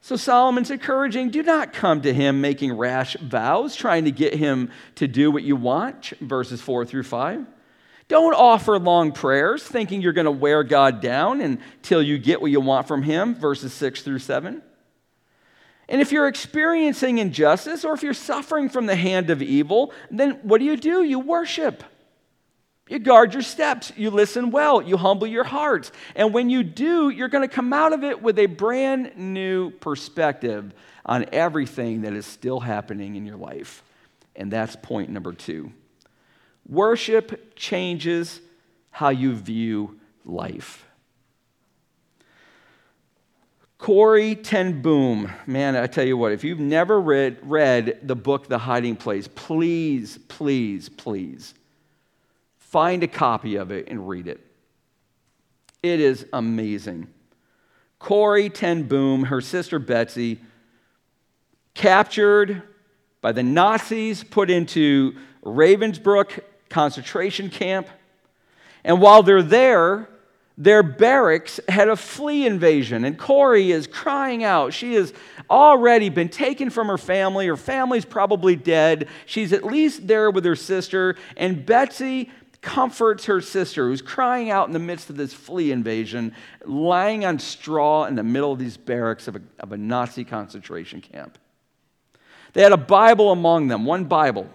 So 0.01 0.15
Solomon's 0.15 0.71
encouraging 0.71 1.29
do 1.29 1.43
not 1.43 1.73
come 1.73 2.01
to 2.01 2.13
him 2.13 2.41
making 2.41 2.73
rash 2.73 3.17
vows, 3.17 3.75
trying 3.75 4.05
to 4.05 4.11
get 4.11 4.33
him 4.33 4.71
to 4.95 5.07
do 5.07 5.29
what 5.29 5.43
you 5.43 5.55
want, 5.55 6.13
verses 6.21 6.61
4 6.61 6.85
through 6.85 7.03
5. 7.03 7.45
Don't 8.07 8.33
offer 8.33 8.79
long 8.79 9.11
prayers, 9.11 9.63
thinking 9.63 10.01
you're 10.01 10.13
going 10.13 10.25
to 10.25 10.31
wear 10.31 10.63
God 10.63 10.99
down 10.99 11.41
until 11.41 12.01
you 12.01 12.17
get 12.17 12.41
what 12.41 12.49
you 12.49 12.59
want 12.59 12.87
from 12.87 13.03
him, 13.03 13.35
verses 13.35 13.71
6 13.73 14.01
through 14.01 14.19
7. 14.19 14.63
And 15.89 16.01
if 16.01 16.11
you're 16.11 16.27
experiencing 16.27 17.17
injustice 17.17 17.83
or 17.83 17.93
if 17.93 18.01
you're 18.01 18.13
suffering 18.13 18.69
from 18.69 18.85
the 18.85 18.95
hand 18.95 19.29
of 19.29 19.41
evil, 19.41 19.91
then 20.09 20.31
what 20.43 20.59
do 20.59 20.65
you 20.65 20.77
do? 20.77 21.03
You 21.03 21.19
worship. 21.19 21.83
You 22.89 22.97
guard 22.97 23.33
your 23.33 23.43
steps. 23.43 23.93
You 23.95 24.09
listen 24.09 24.49
well. 24.49 24.81
You 24.81 24.97
humble 24.97 25.27
your 25.27 25.43
hearts. 25.43 25.91
And 26.15 26.33
when 26.33 26.49
you 26.49 26.63
do, 26.63 27.09
you're 27.09 27.29
going 27.29 27.47
to 27.47 27.53
come 27.53 27.71
out 27.71 27.93
of 27.93 28.03
it 28.03 28.21
with 28.21 28.39
a 28.39 28.47
brand 28.47 29.15
new 29.15 29.69
perspective 29.69 30.73
on 31.05 31.27
everything 31.31 32.01
that 32.01 32.13
is 32.13 32.25
still 32.25 32.59
happening 32.59 33.15
in 33.15 33.27
your 33.27 33.37
life. 33.37 33.83
And 34.35 34.51
that's 34.51 34.75
point 34.75 35.11
number 35.11 35.33
two. 35.33 35.71
Worship 36.67 37.55
changes 37.55 38.41
how 38.89 39.09
you 39.09 39.35
view 39.35 39.99
life. 40.25 40.83
Corrie 43.77 44.35
ten 44.35 44.81
Boom, 44.81 45.31
man, 45.45 45.75
I 45.75 45.87
tell 45.87 46.05
you 46.05 46.17
what, 46.17 46.33
if 46.33 46.43
you've 46.43 46.59
never 46.59 46.99
read, 46.99 47.37
read 47.43 47.99
the 48.03 48.15
book 48.15 48.49
The 48.49 48.57
Hiding 48.57 48.97
Place, 48.97 49.29
please, 49.33 50.19
please, 50.27 50.89
please 50.89 51.53
Find 52.69 53.01
a 53.01 53.07
copy 53.07 53.55
of 53.55 53.71
it 53.71 53.87
and 53.87 54.07
read 54.07 54.27
it. 54.27 54.39
It 55.81 55.99
is 55.99 56.27
amazing. 56.31 57.07
Corrie 57.97 58.51
ten 58.51 58.83
Boom, 58.83 59.23
her 59.23 59.41
sister 59.41 59.79
Betsy, 59.79 60.39
captured 61.73 62.61
by 63.21 63.31
the 63.31 63.41
Nazis, 63.41 64.23
put 64.23 64.51
into 64.51 65.15
Ravensbrück 65.43 66.41
concentration 66.69 67.49
camp. 67.49 67.87
And 68.83 69.01
while 69.01 69.23
they're 69.23 69.41
there, 69.41 70.07
their 70.57 70.83
barracks 70.83 71.59
had 71.69 71.87
a 71.87 71.95
flea 71.95 72.45
invasion, 72.45 73.05
and 73.05 73.17
Corrie 73.17 73.71
is 73.71 73.87
crying 73.87 74.43
out. 74.43 74.73
She 74.73 74.93
has 74.95 75.13
already 75.49 76.09
been 76.09 76.27
taken 76.27 76.69
from 76.69 76.87
her 76.87 76.97
family. 76.97 77.47
Her 77.47 77.55
family's 77.55 78.03
probably 78.03 78.57
dead. 78.57 79.07
She's 79.25 79.53
at 79.53 79.63
least 79.63 80.05
there 80.05 80.29
with 80.29 80.43
her 80.43 80.57
sister, 80.57 81.15
and 81.37 81.65
Betsy 81.65 82.29
comforts 82.61 83.25
her 83.25 83.41
sister 83.41 83.87
who's 83.87 84.01
crying 84.01 84.49
out 84.49 84.67
in 84.67 84.73
the 84.73 84.79
midst 84.79 85.09
of 85.09 85.17
this 85.17 85.33
flea 85.33 85.71
invasion, 85.71 86.33
lying 86.65 87.25
on 87.25 87.39
straw 87.39 88.05
in 88.05 88.15
the 88.15 88.23
middle 88.23 88.51
of 88.51 88.59
these 88.59 88.77
barracks 88.77 89.27
of 89.27 89.35
a, 89.35 89.41
of 89.59 89.71
a 89.71 89.77
Nazi 89.77 90.23
concentration 90.23 91.01
camp. 91.01 91.37
They 92.53 92.61
had 92.61 92.71
a 92.71 92.77
Bible 92.77 93.31
among 93.31 93.67
them, 93.67 93.85
one 93.85 94.05
Bible. 94.05 94.49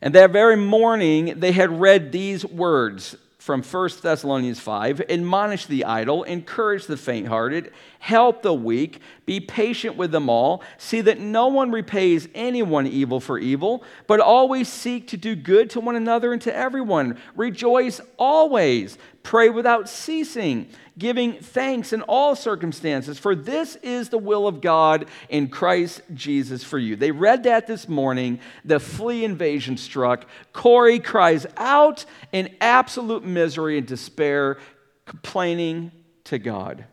And 0.00 0.14
that 0.14 0.30
very 0.30 0.56
morning, 0.56 1.40
they 1.40 1.52
had 1.52 1.80
read 1.80 2.12
these 2.12 2.44
words 2.44 3.16
from 3.44 3.62
1 3.62 3.90
Thessalonians 4.00 4.58
5 4.58 5.02
admonish 5.10 5.66
the 5.66 5.84
idle, 5.84 6.22
encourage 6.22 6.86
the 6.86 6.96
faint 6.96 7.28
hearted, 7.28 7.70
help 7.98 8.40
the 8.40 8.54
weak, 8.54 9.00
be 9.26 9.38
patient 9.38 9.96
with 9.96 10.10
them 10.12 10.30
all. 10.30 10.62
See 10.78 11.02
that 11.02 11.20
no 11.20 11.48
one 11.48 11.70
repays 11.70 12.26
anyone 12.34 12.86
evil 12.86 13.20
for 13.20 13.38
evil, 13.38 13.84
but 14.06 14.18
always 14.18 14.70
seek 14.70 15.08
to 15.08 15.18
do 15.18 15.36
good 15.36 15.68
to 15.70 15.80
one 15.80 15.94
another 15.94 16.32
and 16.32 16.40
to 16.40 16.56
everyone. 16.56 17.18
Rejoice 17.36 18.00
always, 18.16 18.96
pray 19.22 19.50
without 19.50 19.90
ceasing 19.90 20.70
giving 20.98 21.34
thanks 21.34 21.92
in 21.92 22.02
all 22.02 22.36
circumstances, 22.36 23.18
for 23.18 23.34
this 23.34 23.76
is 23.76 24.08
the 24.08 24.18
will 24.18 24.46
of 24.46 24.60
God 24.60 25.06
in 25.28 25.48
Christ 25.48 26.02
Jesus 26.12 26.62
for 26.62 26.78
you. 26.78 26.94
They 26.96 27.10
read 27.10 27.44
that 27.44 27.66
this 27.66 27.88
morning. 27.88 28.40
The 28.64 28.78
flea 28.78 29.24
invasion 29.24 29.76
struck. 29.76 30.26
Corrie 30.52 31.00
cries 31.00 31.46
out 31.56 32.04
in 32.32 32.54
absolute 32.60 33.24
misery 33.24 33.78
and 33.78 33.86
despair, 33.86 34.58
complaining 35.04 35.90
to 36.24 36.38
God. 36.38 36.84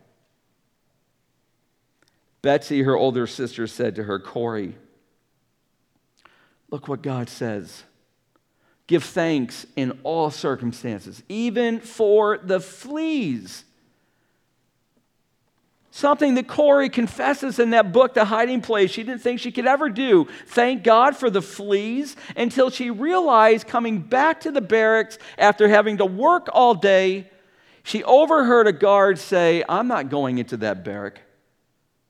Betsy, 2.42 2.82
her 2.82 2.96
older 2.96 3.28
sister, 3.28 3.68
said 3.68 3.94
to 3.94 4.02
her, 4.02 4.18
Corrie, 4.18 4.74
look 6.70 6.88
what 6.88 7.02
God 7.02 7.28
says. 7.28 7.84
Give 8.88 9.04
thanks 9.04 9.64
in 9.76 10.00
all 10.02 10.30
circumstances, 10.30 11.22
even 11.28 11.78
for 11.78 12.38
the 12.38 12.58
fleas 12.58 13.64
Something 15.94 16.36
that 16.36 16.48
Corrie 16.48 16.88
confesses 16.88 17.58
in 17.58 17.70
that 17.70 17.92
book, 17.92 18.14
The 18.14 18.24
Hiding 18.24 18.62
Place, 18.62 18.90
she 18.90 19.02
didn't 19.02 19.20
think 19.20 19.40
she 19.40 19.52
could 19.52 19.66
ever 19.66 19.90
do. 19.90 20.26
Thank 20.46 20.84
God 20.84 21.18
for 21.18 21.28
the 21.28 21.42
fleas 21.42 22.16
until 22.34 22.70
she 22.70 22.88
realized 22.88 23.66
coming 23.66 24.00
back 24.00 24.40
to 24.40 24.50
the 24.50 24.62
barracks 24.62 25.18
after 25.36 25.68
having 25.68 25.98
to 25.98 26.06
work 26.06 26.48
all 26.50 26.74
day, 26.74 27.30
she 27.82 28.02
overheard 28.04 28.66
a 28.66 28.72
guard 28.72 29.18
say, 29.18 29.64
I'm 29.68 29.86
not 29.86 30.08
going 30.08 30.38
into 30.38 30.56
that 30.56 30.82
barrack. 30.82 31.20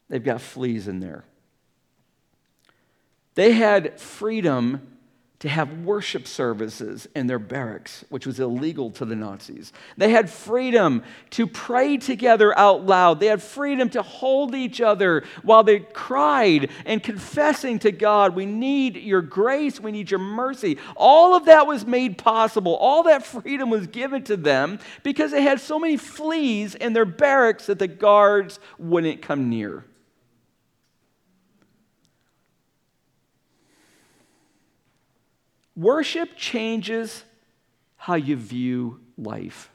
They've 0.08 0.22
got 0.22 0.40
fleas 0.40 0.86
in 0.86 1.00
there. 1.00 1.24
They 3.34 3.50
had 3.50 3.98
freedom 3.98 4.91
to 5.42 5.48
have 5.48 5.80
worship 5.80 6.28
services 6.28 7.08
in 7.16 7.26
their 7.26 7.40
barracks, 7.40 8.04
which 8.10 8.28
was 8.28 8.38
illegal 8.38 8.92
to 8.92 9.04
the 9.04 9.16
Nazis. 9.16 9.72
They 9.96 10.10
had 10.10 10.30
freedom 10.30 11.02
to 11.30 11.48
pray 11.48 11.96
together 11.96 12.56
out 12.56 12.86
loud. 12.86 13.18
They 13.18 13.26
had 13.26 13.42
freedom 13.42 13.90
to 13.90 14.02
hold 14.02 14.54
each 14.54 14.80
other 14.80 15.24
while 15.42 15.64
they 15.64 15.80
cried 15.80 16.70
and 16.86 17.02
confessing 17.02 17.80
to 17.80 17.90
God, 17.90 18.36
We 18.36 18.46
need 18.46 18.94
your 18.94 19.20
grace, 19.20 19.80
we 19.80 19.90
need 19.90 20.12
your 20.12 20.20
mercy. 20.20 20.78
All 20.96 21.34
of 21.34 21.46
that 21.46 21.66
was 21.66 21.84
made 21.84 22.18
possible. 22.18 22.76
All 22.76 23.02
that 23.02 23.26
freedom 23.26 23.68
was 23.68 23.88
given 23.88 24.22
to 24.24 24.36
them 24.36 24.78
because 25.02 25.32
they 25.32 25.42
had 25.42 25.60
so 25.60 25.76
many 25.76 25.96
fleas 25.96 26.76
in 26.76 26.92
their 26.92 27.04
barracks 27.04 27.66
that 27.66 27.80
the 27.80 27.88
guards 27.88 28.60
wouldn't 28.78 29.22
come 29.22 29.50
near. 29.50 29.84
Worship 35.74 36.36
changes 36.36 37.24
how 37.96 38.14
you 38.14 38.36
view 38.36 39.00
life. 39.16 39.70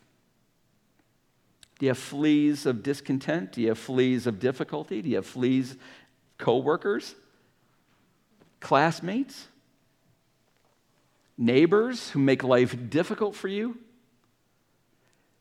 Do 1.79 1.85
you 1.85 1.89
have 1.89 1.97
fleas 1.97 2.65
of 2.65 2.83
discontent? 2.83 3.53
Do 3.53 3.61
you 3.61 3.69
have 3.69 3.79
fleas 3.79 4.27
of 4.27 4.39
difficulty? 4.39 5.01
Do 5.01 5.09
you 5.09 5.15
have 5.15 5.25
fleas, 5.25 5.77
coworkers, 6.37 7.15
classmates, 8.59 9.47
neighbors 11.37 12.09
who 12.09 12.19
make 12.19 12.43
life 12.43 12.75
difficult 12.89 13.35
for 13.35 13.47
you? 13.47 13.77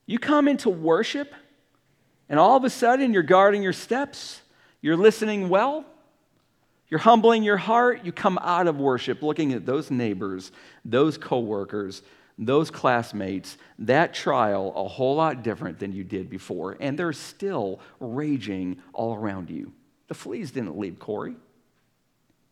You 0.05 0.19
come 0.19 0.47
into 0.47 0.69
worship, 0.69 1.35
and 2.29 2.39
all 2.39 2.57
of 2.57 2.65
a 2.65 2.71
sudden 2.71 3.13
you're 3.13 3.23
guarding 3.23 3.63
your 3.63 3.73
steps, 3.73 4.43
you're 4.81 4.97
listening 4.97 5.49
well, 5.49 5.85
you're 6.89 7.01
humbling 7.01 7.43
your 7.43 7.57
heart. 7.57 8.05
You 8.05 8.13
come 8.13 8.39
out 8.41 8.67
of 8.67 8.79
worship 8.79 9.23
looking 9.23 9.53
at 9.53 9.67
those 9.67 9.91
neighbors, 9.91 10.53
those 10.85 11.19
coworkers, 11.19 12.03
those 12.39 12.71
classmates, 12.71 13.57
that 13.81 14.15
trial 14.15 14.73
a 14.77 14.87
whole 14.87 15.17
lot 15.17 15.43
different 15.43 15.79
than 15.79 15.93
you 15.93 16.05
did 16.05 16.31
before. 16.31 16.77
And 16.79 16.99
they're 16.99 17.13
still 17.13 17.81
raging 17.99 18.81
all 18.93 19.15
around 19.15 19.51
you. 19.51 19.73
The 20.09 20.15
fleas 20.15 20.53
didn't 20.53 20.79
leave 20.79 20.99
Corrie, 20.99 21.37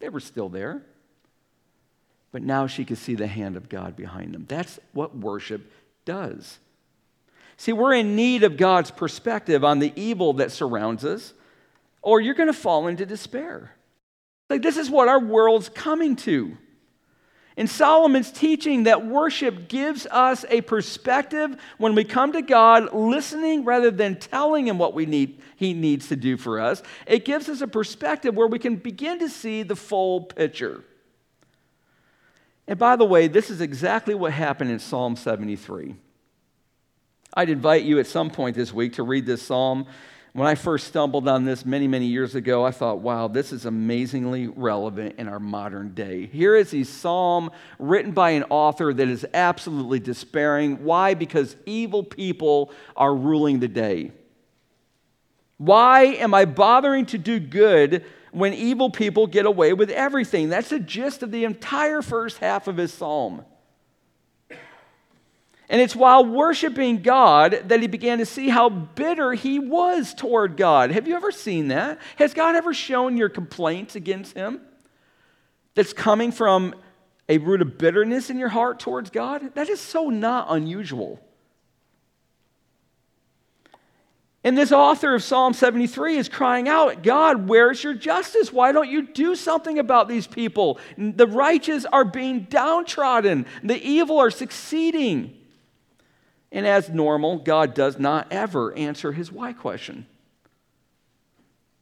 they 0.01 0.09
were 0.09 0.21
still 0.21 0.49
there. 0.49 0.83
But 2.33 2.43
now 2.43 2.67
she 2.67 2.85
could 2.85 2.99
see 2.99 3.15
the 3.15 3.29
hand 3.29 3.57
of 3.57 3.69
God 3.69 3.95
behind 3.95 4.35
them. 4.35 4.45
That's 4.49 4.81
what 4.93 5.17
worship 5.17 5.71
does. 6.05 6.59
See, 7.57 7.73
we're 7.73 7.95
in 7.95 8.17
need 8.17 8.43
of 8.43 8.57
God's 8.57 8.91
perspective 8.91 9.63
on 9.63 9.79
the 9.79 9.93
evil 9.95 10.33
that 10.33 10.51
surrounds 10.51 11.05
us, 11.05 11.33
or 12.03 12.21
you're 12.21 12.35
going 12.35 12.49
to 12.49 12.53
fall 12.53 12.89
into 12.89 13.07
despair. 13.07 13.77
Like, 14.55 14.63
this 14.63 14.77
is 14.77 14.89
what 14.89 15.09
our 15.09 15.19
world's 15.19 15.69
coming 15.69 16.15
to. 16.15 16.57
And 17.57 17.69
Solomon's 17.69 18.31
teaching 18.31 18.85
that 18.85 19.05
worship 19.05 19.67
gives 19.67 20.07
us 20.07 20.45
a 20.49 20.61
perspective 20.61 21.57
when 21.77 21.97
we 21.97 22.05
come 22.05 22.31
to 22.35 22.41
God, 22.41 22.95
listening 22.95 23.65
rather 23.65 23.91
than 23.91 24.15
telling 24.15 24.69
Him 24.69 24.79
what 24.79 24.95
we 24.95 25.07
need, 25.07 25.43
He 25.57 25.75
needs 25.75 26.07
to 26.11 26.15
do 26.15 26.37
for 26.37 26.61
us. 26.61 26.85
It 27.05 27.25
gives 27.25 27.49
us 27.49 27.63
a 27.63 27.67
perspective 27.67 28.37
where 28.37 28.47
we 28.47 28.61
can 28.61 28.77
begin 28.77 29.19
to 29.19 29.29
see 29.29 29.65
the 29.65 29.75
full 29.75 30.21
picture. 30.21 30.85
And 32.69 32.79
by 32.79 32.95
the 32.95 33.05
way, 33.05 33.27
this 33.27 33.51
is 33.51 33.61
exactly 33.61 34.15
what 34.15 34.33
happened 34.33 34.71
in 34.71 34.79
Psalm 34.79 35.17
73. 35.17 35.97
I'd 37.37 37.51
invite 37.51 37.83
you 37.83 37.99
at 37.99 38.07
some 38.07 38.31
point 38.31 38.55
this 38.55 38.73
week 38.73 38.93
to 38.93 39.03
read 39.03 39.27
this 39.27 39.43
psalm 39.43 39.89
when 40.35 40.49
I 40.49 40.57
first 40.57 40.89
stumbled 40.89 41.29
on 41.29 41.45
this 41.45 41.65
many, 41.65 41.87
many 41.87 42.07
years 42.07 42.35
ago, 42.35 42.67
I 42.67 42.73
thought, 42.73 42.99
wow, 42.99 43.29
this 43.29 43.53
is 43.53 43.67
amazingly 43.67 44.49
relevant 44.49 45.15
in 45.17 45.29
our 45.29 45.39
modern 45.39 45.95
day. 45.95 46.27
Here 46.27 46.57
is 46.57 46.75
a 46.75 46.83
psalm 46.83 47.53
written 47.79 48.11
by 48.11 48.31
an 48.31 48.43
author 48.51 48.93
that 48.93 49.09
is 49.09 49.25
absolutely 49.33 50.01
despairing. 50.01 50.83
Why? 50.83 51.15
Because 51.15 51.55
evil 51.67 52.03
people 52.03 52.73
are 52.97 53.15
ruling 53.15 53.61
the 53.61 53.69
day. 53.69 54.11
Why 55.59 56.03
am 56.03 56.35
I 56.35 56.47
bothering 56.47 57.07
to 57.07 57.19
do 57.19 57.39
good 57.39 58.05
when 58.33 58.55
evil 58.55 58.91
people 58.91 59.29
get 59.29 59.47
away 59.47 59.73
with 59.73 59.89
everything? 59.89 60.49
That's 60.49 60.71
the 60.71 60.81
gist 60.81 61.23
of 61.23 61.31
the 61.31 61.45
entire 61.45 62.03
first 62.03 62.39
half 62.39 62.67
of 62.67 62.77
his 62.77 62.93
psalm. 62.93 63.45
And 65.69 65.81
it's 65.81 65.97
while 65.97 66.25
worshiping 66.25 67.01
God 67.03 67.63
that 67.69 67.81
he 67.81 67.87
began 67.87 68.19
to 68.19 68.27
see 68.27 68.49
how 68.49 68.69
bitter 68.69 69.33
he 69.33 69.59
was 69.59 70.13
toward 70.13 70.57
God. 70.57 70.91
Have 70.91 71.09
you 71.09 71.15
ever 71.15 71.33
seen 71.33 71.69
that? 71.69 71.99
Has 72.17 72.35
God 72.35 72.55
ever 72.55 72.75
shown 72.75 73.17
your 73.17 73.31
complaints 73.31 73.97
against 73.97 74.35
him 74.35 74.61
that's 75.75 75.93
coming 75.93 76.33
from 76.33 76.75
a 77.29 77.39
root 77.39 77.63
of 77.63 77.79
bitterness 77.79 78.29
in 78.29 78.39
your 78.39 78.51
heart 78.51 78.79
towards 78.79 79.09
God? 79.09 79.55
That 79.55 79.71
is 79.71 79.81
so 79.81 80.11
not 80.11 80.49
unusual. 80.51 81.19
And 84.47 84.59
this 84.59 84.73
author 84.73 85.15
of 85.15 85.23
Psalm 85.23 85.55
73 85.55 86.19
is 86.19 86.29
crying 86.29 86.69
out, 86.69 87.03
God, 87.03 87.49
where's 87.49 87.83
your 87.83 87.95
justice? 87.95 88.53
Why 88.53 88.73
don't 88.73 88.91
you 88.91 89.07
do 89.07 89.35
something 89.35 89.79
about 89.79 90.07
these 90.07 90.27
people? 90.27 90.79
The 90.99 91.27
righteous 91.27 91.87
are 91.87 92.05
being 92.05 92.41
downtrodden, 92.51 93.47
the 93.63 93.83
evil 93.83 94.19
are 94.19 94.31
succeeding. 94.31 95.39
And 96.55 96.69
as 96.69 96.89
normal, 96.89 97.39
God 97.39 97.75
does 97.75 97.99
not 97.99 98.29
ever 98.31 98.73
answer 98.75 99.11
his 99.11 99.33
why 99.33 99.53
question. 99.53 100.07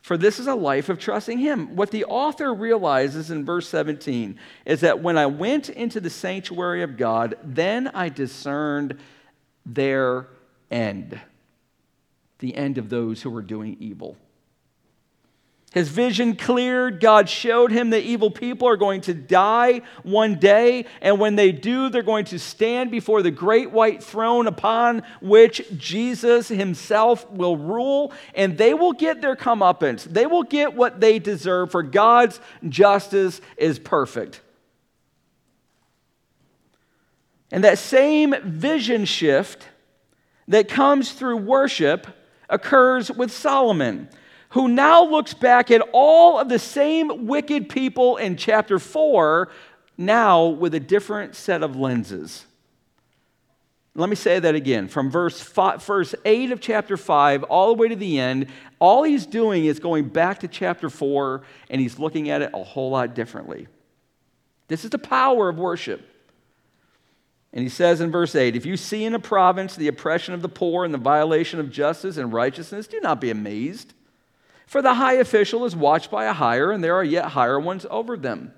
For 0.00 0.16
this 0.16 0.40
is 0.40 0.46
a 0.46 0.54
life 0.54 0.88
of 0.88 0.98
trusting 0.98 1.38
him. 1.38 1.76
What 1.76 1.90
the 1.90 2.06
author 2.06 2.52
realizes 2.52 3.30
in 3.30 3.44
verse 3.44 3.68
17 3.68 4.38
is 4.64 4.80
that 4.80 5.00
when 5.00 5.18
I 5.18 5.26
went 5.26 5.68
into 5.68 6.00
the 6.00 6.10
sanctuary 6.10 6.82
of 6.82 6.96
God, 6.96 7.36
then 7.44 7.88
I 7.88 8.08
discerned 8.08 8.98
their 9.66 10.26
end, 10.70 11.20
the 12.38 12.56
end 12.56 12.78
of 12.78 12.88
those 12.88 13.20
who 13.20 13.30
were 13.30 13.42
doing 13.42 13.76
evil. 13.78 14.16
His 15.72 15.88
vision 15.88 16.36
cleared. 16.36 17.00
God 17.00 17.30
showed 17.30 17.72
him 17.72 17.90
that 17.90 18.02
evil 18.02 18.30
people 18.30 18.68
are 18.68 18.76
going 18.76 19.00
to 19.02 19.14
die 19.14 19.80
one 20.02 20.34
day. 20.34 20.84
And 21.00 21.18
when 21.18 21.34
they 21.34 21.50
do, 21.50 21.88
they're 21.88 22.02
going 22.02 22.26
to 22.26 22.38
stand 22.38 22.90
before 22.90 23.22
the 23.22 23.30
great 23.30 23.70
white 23.70 24.02
throne 24.02 24.46
upon 24.46 25.02
which 25.22 25.62
Jesus 25.78 26.48
himself 26.48 27.28
will 27.30 27.56
rule. 27.56 28.12
And 28.34 28.58
they 28.58 28.74
will 28.74 28.92
get 28.92 29.22
their 29.22 29.34
comeuppance. 29.34 30.04
They 30.04 30.26
will 30.26 30.42
get 30.42 30.74
what 30.74 31.00
they 31.00 31.18
deserve, 31.18 31.70
for 31.70 31.82
God's 31.82 32.38
justice 32.68 33.40
is 33.56 33.78
perfect. 33.78 34.42
And 37.50 37.64
that 37.64 37.78
same 37.78 38.34
vision 38.44 39.06
shift 39.06 39.68
that 40.48 40.68
comes 40.68 41.12
through 41.12 41.38
worship 41.38 42.06
occurs 42.50 43.10
with 43.10 43.32
Solomon 43.32 44.10
who 44.52 44.68
now 44.68 45.04
looks 45.04 45.32
back 45.32 45.70
at 45.70 45.80
all 45.92 46.38
of 46.38 46.48
the 46.48 46.58
same 46.58 47.26
wicked 47.26 47.70
people 47.70 48.18
in 48.18 48.36
chapter 48.36 48.78
4, 48.78 49.48
now 49.96 50.46
with 50.46 50.74
a 50.74 50.80
different 50.80 51.34
set 51.34 51.62
of 51.62 51.74
lenses. 51.76 52.44
Let 53.94 54.10
me 54.10 54.14
say 54.14 54.38
that 54.38 54.54
again. 54.54 54.88
From 54.88 55.10
verse, 55.10 55.40
five, 55.40 55.82
verse 55.82 56.14
8 56.24 56.52
of 56.52 56.60
chapter 56.60 56.98
5 56.98 57.44
all 57.44 57.68
the 57.68 57.80
way 57.80 57.88
to 57.88 57.96
the 57.96 58.18
end, 58.18 58.46
all 58.78 59.02
he's 59.02 59.24
doing 59.24 59.64
is 59.64 59.78
going 59.78 60.08
back 60.08 60.40
to 60.40 60.48
chapter 60.48 60.90
4 60.90 61.42
and 61.70 61.80
he's 61.80 61.98
looking 61.98 62.28
at 62.28 62.42
it 62.42 62.50
a 62.52 62.62
whole 62.62 62.90
lot 62.90 63.14
differently. 63.14 63.68
This 64.68 64.84
is 64.84 64.90
the 64.90 64.98
power 64.98 65.48
of 65.48 65.58
worship. 65.58 66.02
And 67.54 67.62
he 67.62 67.68
says 67.70 68.02
in 68.02 68.10
verse 68.10 68.34
8 68.34 68.54
If 68.54 68.66
you 68.66 68.76
see 68.76 69.04
in 69.04 69.14
a 69.14 69.18
province 69.18 69.76
the 69.76 69.88
oppression 69.88 70.34
of 70.34 70.42
the 70.42 70.48
poor 70.48 70.84
and 70.84 70.92
the 70.92 70.98
violation 70.98 71.58
of 71.58 71.70
justice 71.70 72.18
and 72.18 72.32
righteousness, 72.32 72.86
do 72.86 73.00
not 73.00 73.18
be 73.18 73.30
amazed. 73.30 73.94
For 74.72 74.80
the 74.80 74.94
high 74.94 75.16
official 75.16 75.66
is 75.66 75.76
watched 75.76 76.10
by 76.10 76.24
a 76.24 76.32
higher, 76.32 76.70
and 76.70 76.82
there 76.82 76.94
are 76.94 77.04
yet 77.04 77.26
higher 77.26 77.60
ones 77.60 77.84
over 77.90 78.16
them. 78.16 78.54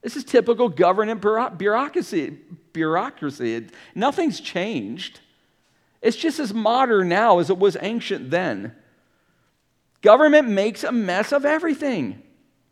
This 0.00 0.16
is 0.16 0.24
typical 0.24 0.70
government 0.70 1.20
bureaucracy. 1.58 2.38
bureaucracy. 2.72 3.66
Nothing's 3.94 4.40
changed. 4.40 5.20
It's 6.00 6.16
just 6.16 6.40
as 6.40 6.54
modern 6.54 7.10
now 7.10 7.38
as 7.38 7.50
it 7.50 7.58
was 7.58 7.76
ancient 7.82 8.30
then. 8.30 8.74
Government 10.00 10.48
makes 10.48 10.84
a 10.84 10.90
mess 10.90 11.32
of 11.32 11.44
everything, 11.44 12.22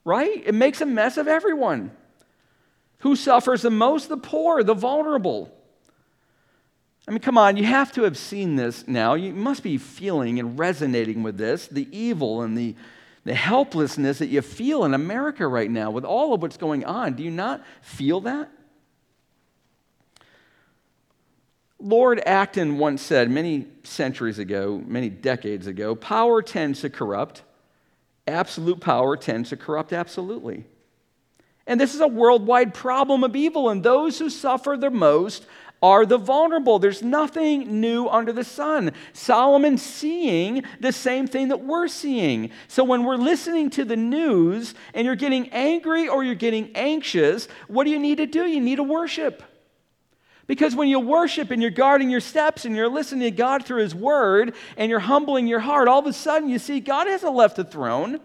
right? 0.07 0.43
It 0.47 0.55
makes 0.55 0.81
a 0.81 0.87
mess 0.87 1.19
of 1.19 1.29
everyone. 1.29 1.91
Who 3.01 3.15
suffers 3.15 3.61
the 3.61 3.71
most? 3.71 4.09
The 4.09 4.17
poor, 4.17 4.63
the 4.63 4.73
vulnerable. 4.73 5.55
I 7.09 7.11
mean, 7.11 7.21
come 7.21 7.39
on, 7.39 7.57
you 7.57 7.65
have 7.65 7.91
to 7.93 8.03
have 8.03 8.19
seen 8.19 8.57
this 8.57 8.87
now. 8.87 9.15
You 9.15 9.33
must 9.33 9.63
be 9.63 9.79
feeling 9.79 10.39
and 10.39 10.59
resonating 10.59 11.23
with 11.23 11.39
this 11.39 11.67
the 11.67 11.89
evil 11.91 12.43
and 12.43 12.57
the, 12.57 12.77
the 13.25 13.35
helplessness 13.35 14.19
that 14.19 14.27
you 14.27 14.43
feel 14.43 14.85
in 14.85 14.93
America 14.93 15.49
right 15.49 15.71
now 15.71 15.91
with 15.91 16.05
all 16.05 16.35
of 16.35 16.43
what's 16.43 16.59
going 16.59 16.85
on. 16.85 17.15
Do 17.15 17.23
you 17.23 17.31
not 17.31 17.65
feel 17.81 18.21
that? 18.21 18.51
Lord 21.81 22.21
Acton 22.27 22.77
once 22.77 23.01
said 23.01 23.31
many 23.31 23.69
centuries 23.85 24.39
ago, 24.39 24.83
many 24.87 25.09
decades 25.09 25.67
ago, 25.67 25.95
power 25.95 26.43
tends 26.43 26.83
to 26.83 26.91
corrupt. 26.91 27.43
Absolute 28.27 28.81
power 28.81 29.17
tends 29.17 29.49
to 29.49 29.57
corrupt 29.57 29.95
absolutely. 29.95 30.67
And 31.67 31.81
this 31.81 31.95
is 31.95 32.01
a 32.03 32.09
worldwide 32.09 32.75
problem 32.75 33.25
of 33.25 33.35
evil, 33.35 33.71
and 33.71 33.83
those 33.83 34.19
who 34.19 34.29
suffer 34.29 34.77
the 34.77 34.91
most 34.91 35.47
are 35.83 36.05
the 36.05 36.19
vulnerable. 36.19 36.79
There's 36.79 37.03
nothing 37.03 37.81
new 37.81 38.09
under 38.09 38.33
the 38.33 38.45
sun. 38.45 38.93
Solomon's 39.13 39.83
seeing 39.83 40.65
the 40.81 40.93
same 40.93 41.27
thing 41.27 41.49
that 41.49 41.65
we're 41.65 41.89
seeing. 41.89 42.51
So 42.67 42.85
when 42.85 43.05
we're 43.05 43.17
listening 43.17 43.71
to 43.71 43.85
the 43.85 43.97
news 43.97 44.75
and 44.95 45.05
you're 45.05 45.17
getting 45.17 45.51
angry 45.51 46.09
or 46.09 46.25
you're 46.25 46.35
getting 46.35 46.71
anxious, 46.75 47.49
what 47.69 47.85
do 47.85 47.91
you 47.91 47.99
need 47.99 48.19
to 48.19 48.27
do? 48.27 48.47
You 48.47 48.61
need 48.61 48.77
to 48.77 48.83
worship. 48.83 49.43
Because 50.49 50.75
when 50.75 50.89
you 50.89 50.99
worship 50.99 51.51
and 51.51 51.61
you're 51.61 51.71
guarding 51.71 52.09
your 52.09 52.21
steps 52.21 52.65
and 52.65 52.75
you're 52.75 52.89
listening 52.89 53.31
to 53.31 53.37
God 53.37 53.65
through 53.65 53.83
His 53.83 53.95
Word 53.95 54.55
and 54.79 54.91
you're 54.91 54.99
humbling 54.99 55.47
your 55.47 55.61
heart, 55.61 55.89
all 55.89 56.01
of 56.01 56.07
a 56.07 56.13
sudden 56.13 56.49
you 56.49 56.59
see 56.59 56.81
God 56.81 57.07
hasn't 57.07 57.35
left 57.35 57.57
the 57.57 57.65
throne. 57.65 58.19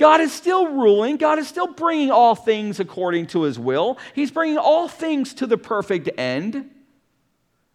God 0.00 0.22
is 0.22 0.32
still 0.32 0.66
ruling. 0.66 1.18
God 1.18 1.38
is 1.38 1.46
still 1.46 1.74
bringing 1.74 2.10
all 2.10 2.34
things 2.34 2.80
according 2.80 3.26
to 3.28 3.42
his 3.42 3.58
will. 3.58 3.98
He's 4.14 4.30
bringing 4.30 4.56
all 4.56 4.88
things 4.88 5.34
to 5.34 5.46
the 5.46 5.58
perfect 5.58 6.08
end. 6.18 6.70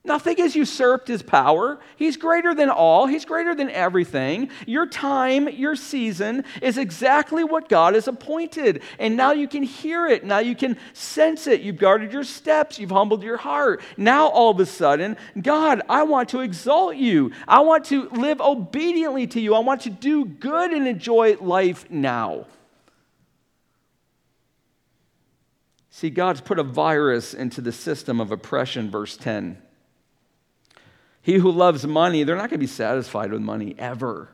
Nothing 0.06 0.38
has 0.38 0.56
usurped 0.56 1.08
his 1.08 1.24
power. 1.24 1.80
He's 1.96 2.15
greater 2.15 2.54
than 2.54 2.70
all, 2.70 3.08
he's 3.08 3.26
greater 3.26 3.56
than 3.56 3.72
everything. 3.72 4.50
Your 4.68 4.86
time, 4.86 5.50
your 5.50 5.76
season 5.76 6.46
is 6.62 6.78
exactly 6.78 7.44
what 7.44 7.68
God 7.68 7.96
has 7.96 8.08
appointed. 8.08 8.84
And 9.00 9.18
now 9.18 9.32
you 9.32 9.48
can 9.48 9.63
hear 9.63 10.06
it. 10.06 10.24
Now 10.24 10.38
you 10.38 10.56
can 10.56 10.78
sense 10.94 11.48
it. 11.48 11.62
You've 11.62 11.78
guarded 11.78 12.13
your 12.13 12.24
steps, 12.24 12.78
you've 12.78 12.91
humbled 12.91 13.24
your 13.24 13.38
heart. 13.38 13.82
Now 13.98 14.28
all 14.28 14.52
of 14.52 14.60
a 14.60 14.68
sudden, 14.68 15.18
God, 15.41 15.82
I 15.89 16.04
want 16.04 16.30
to 16.30 16.41
exalt 16.41 16.98
you. 16.98 17.32
I 17.48 17.62
want 17.62 17.86
to 17.86 18.08
live 18.10 18.39
obediently 18.41 19.26
to 19.28 19.41
you. 19.41 19.56
I 19.56 19.60
want 19.60 19.82
to 19.82 19.89
do 19.89 20.26
good 20.26 20.72
and 20.72 20.88
enjoy 20.88 21.38
life 21.38 21.89
now. 21.89 22.46
See, 25.89 26.12
God's 26.12 26.41
put 26.41 26.60
a 26.60 26.63
virus 26.63 27.34
into 27.34 27.62
the 27.62 27.72
system 27.72 28.20
of 28.20 28.32
oppression, 28.32 28.91
verse 28.91 29.18
10. 29.18 29.64
He 31.26 31.40
who 31.40 31.50
loves 31.50 31.88
money, 31.88 32.24
they're 32.24 32.36
not 32.36 32.52
going 32.52 32.60
to 32.60 32.68
be 32.68 32.68
satisfied 32.68 33.32
with 33.32 33.42
money 33.42 33.74
ever. 33.80 34.30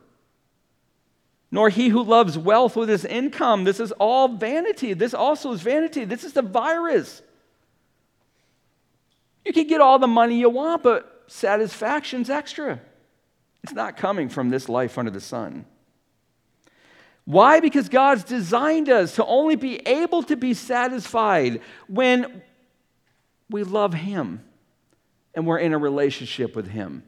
Nor 1.49 1.69
he 1.69 1.87
who 1.87 2.03
loves 2.03 2.37
wealth 2.37 2.75
with 2.75 2.89
his 2.89 3.05
income. 3.05 3.63
This 3.63 3.79
is 3.79 3.93
all 3.93 4.27
vanity. 4.27 4.91
This 4.91 5.13
also 5.13 5.53
is 5.53 5.61
vanity. 5.61 6.03
This 6.03 6.25
is 6.25 6.33
the 6.33 6.41
virus. 6.41 7.21
You 9.45 9.53
can 9.53 9.67
get 9.67 9.79
all 9.79 9.99
the 9.99 10.07
money 10.07 10.37
you 10.37 10.49
want, 10.49 10.83
but 10.83 11.23
satisfaction's 11.27 12.29
extra. 12.29 12.81
It's 13.63 13.71
not 13.71 13.95
coming 13.95 14.27
from 14.27 14.49
this 14.49 14.67
life 14.67 14.97
under 14.97 15.11
the 15.11 15.21
sun. 15.21 15.65
Why? 17.23 17.61
Because 17.61 17.87
God's 17.87 18.25
designed 18.25 18.89
us 18.89 19.15
to 19.15 19.25
only 19.25 19.55
be 19.55 19.77
able 19.87 20.23
to 20.23 20.35
be 20.35 20.53
satisfied 20.53 21.61
when 21.87 22.41
we 23.49 23.63
love 23.63 23.93
Him 23.93 24.43
and 25.33 25.45
we're 25.45 25.59
in 25.59 25.73
a 25.73 25.77
relationship 25.77 26.55
with 26.55 26.67
Him. 26.67 27.03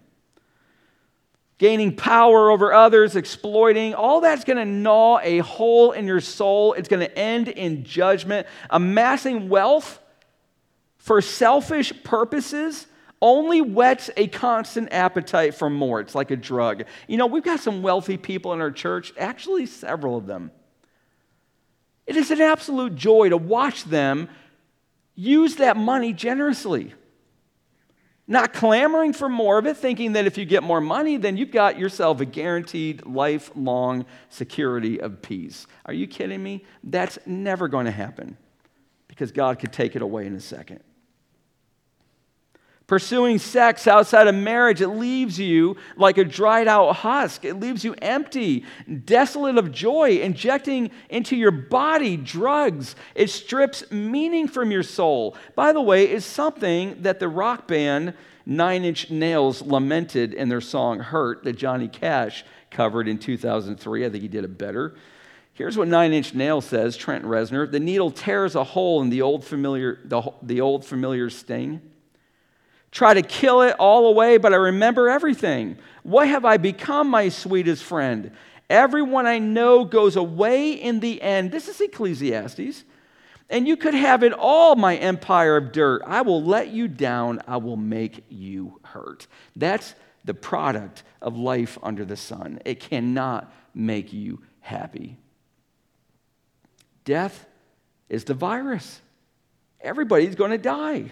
Gaining 1.57 1.95
power 1.95 2.49
over 2.51 2.73
others, 2.73 3.15
exploiting, 3.15 3.93
all 3.93 4.21
that's 4.21 4.43
going 4.43 4.57
to 4.57 4.65
gnaw 4.65 5.19
a 5.21 5.39
hole 5.39 5.91
in 5.91 6.07
your 6.07 6.19
soul. 6.19 6.73
It's 6.73 6.89
going 6.89 6.99
to 7.01 7.17
end 7.17 7.47
in 7.47 7.83
judgment. 7.83 8.47
Amassing 8.69 9.49
wealth 9.49 9.99
for 10.97 11.21
selfish 11.21 11.93
purposes 12.03 12.87
only 13.21 13.61
whets 13.61 14.09
a 14.17 14.27
constant 14.27 14.91
appetite 14.91 15.55
for 15.55 15.69
more. 15.69 16.01
It's 16.01 16.15
like 16.15 16.31
a 16.31 16.35
drug. 16.35 16.83
You 17.07 17.15
know, 17.17 17.27
we've 17.27 17.43
got 17.43 17.61
some 17.61 17.81
wealthy 17.81 18.17
people 18.17 18.51
in 18.51 18.59
our 18.59 18.71
church, 18.71 19.13
actually, 19.17 19.65
several 19.65 20.17
of 20.17 20.25
them. 20.25 20.51
It 22.05 22.17
is 22.17 22.31
an 22.31 22.41
absolute 22.41 22.95
joy 22.95 23.29
to 23.29 23.37
watch 23.37 23.85
them 23.85 24.27
use 25.15 25.55
that 25.57 25.77
money 25.77 26.11
generously. 26.11 26.93
Not 28.27 28.53
clamoring 28.53 29.13
for 29.13 29.27
more 29.27 29.57
of 29.57 29.65
it, 29.65 29.75
thinking 29.75 30.13
that 30.13 30.25
if 30.25 30.37
you 30.37 30.45
get 30.45 30.63
more 30.63 30.79
money, 30.79 31.17
then 31.17 31.35
you've 31.35 31.51
got 31.51 31.77
yourself 31.77 32.21
a 32.21 32.25
guaranteed 32.25 33.05
lifelong 33.05 34.05
security 34.29 35.01
of 35.01 35.21
peace. 35.21 35.67
Are 35.85 35.93
you 35.93 36.07
kidding 36.07 36.41
me? 36.41 36.63
That's 36.83 37.19
never 37.25 37.67
going 37.67 37.85
to 37.85 37.91
happen 37.91 38.37
because 39.09 39.33
God 39.33 39.59
could 39.59 39.73
take 39.73 39.95
it 39.97 40.01
away 40.01 40.25
in 40.25 40.35
a 40.35 40.39
second. 40.39 40.79
Pursuing 42.93 43.39
sex 43.39 43.87
outside 43.87 44.27
of 44.27 44.35
marriage, 44.35 44.79
it 44.79 44.89
leaves 44.89 45.39
you 45.39 45.77
like 45.95 46.19
a 46.19 46.23
dried 46.23 46.67
out 46.67 46.97
husk. 46.97 47.43
It 47.43 47.55
leaves 47.55 47.83
you 47.83 47.95
empty, 48.03 48.65
desolate 49.05 49.57
of 49.57 49.71
joy, 49.71 50.19
injecting 50.19 50.91
into 51.09 51.35
your 51.35 51.49
body 51.49 52.17
drugs. 52.17 52.95
It 53.15 53.31
strips 53.31 53.83
meaning 53.89 54.47
from 54.47 54.69
your 54.69 54.83
soul. 54.83 55.35
By 55.55 55.73
the 55.73 55.81
way, 55.81 56.05
it's 56.05 56.23
something 56.23 57.01
that 57.01 57.19
the 57.19 57.27
rock 57.27 57.67
band 57.67 58.13
Nine 58.45 58.83
Inch 58.83 59.09
Nails 59.09 59.63
lamented 59.63 60.35
in 60.35 60.49
their 60.49 60.61
song 60.61 60.99
Hurt 60.99 61.43
that 61.45 61.53
Johnny 61.53 61.87
Cash 61.87 62.45
covered 62.69 63.07
in 63.07 63.17
2003. 63.17 64.05
I 64.05 64.09
think 64.11 64.21
he 64.21 64.27
did 64.27 64.43
it 64.43 64.55
better. 64.59 64.93
Here's 65.53 65.75
what 65.75 65.87
Nine 65.87 66.13
Inch 66.13 66.35
Nails 66.35 66.65
says 66.65 66.95
Trent 66.95 67.25
Reznor 67.25 67.71
The 67.71 67.79
needle 67.79 68.11
tears 68.11 68.53
a 68.53 68.63
hole 68.63 69.01
in 69.01 69.09
the 69.09 69.23
old 69.23 69.43
familiar, 69.43 69.99
the, 70.05 70.21
the 70.43 70.61
old 70.61 70.85
familiar 70.85 71.31
sting 71.31 71.81
try 72.93 73.15
to 73.15 73.23
kill 73.23 73.63
it 73.63 73.75
all 73.79 74.07
away, 74.07 74.37
but 74.37 74.53
I 74.53 74.57
remember 74.57 75.09
everything. 75.09 75.77
What 76.03 76.27
have 76.27 76.45
I 76.45 76.57
become, 76.57 77.09
my 77.09 77.29
sweetest 77.29 77.83
friend? 77.83 78.31
Everyone 78.69 79.25
I 79.25 79.39
know 79.39 79.83
goes 79.83 80.15
away 80.15 80.73
in 80.73 80.99
the 80.99 81.21
end. 81.21 81.51
This 81.51 81.67
is 81.67 81.81
Ecclesiastes. 81.81 82.85
And 83.49 83.67
you 83.67 83.77
could 83.77 83.95
have 83.95 84.23
it 84.23 84.31
all, 84.31 84.75
my 84.75 84.95
empire 84.95 85.57
of 85.57 85.71
dirt. 85.71 86.03
I 86.05 86.21
will 86.21 86.43
let 86.43 86.69
you 86.69 86.87
down. 86.87 87.41
I 87.47 87.57
will 87.57 87.77
make 87.77 88.23
you 88.29 88.79
hurt. 88.83 89.27
That's 89.55 89.95
the 90.23 90.33
product 90.33 91.03
of 91.21 91.35
life 91.35 91.77
under 91.83 92.05
the 92.05 92.15
sun. 92.15 92.59
It 92.63 92.79
cannot 92.79 93.51
make 93.73 94.13
you 94.13 94.41
happy. 94.61 95.17
Death 97.05 97.45
is 98.07 98.23
the 98.23 98.33
virus. 98.33 99.01
Everybody's 99.81 100.35
going 100.35 100.51
to 100.51 100.57
die. 100.57 101.11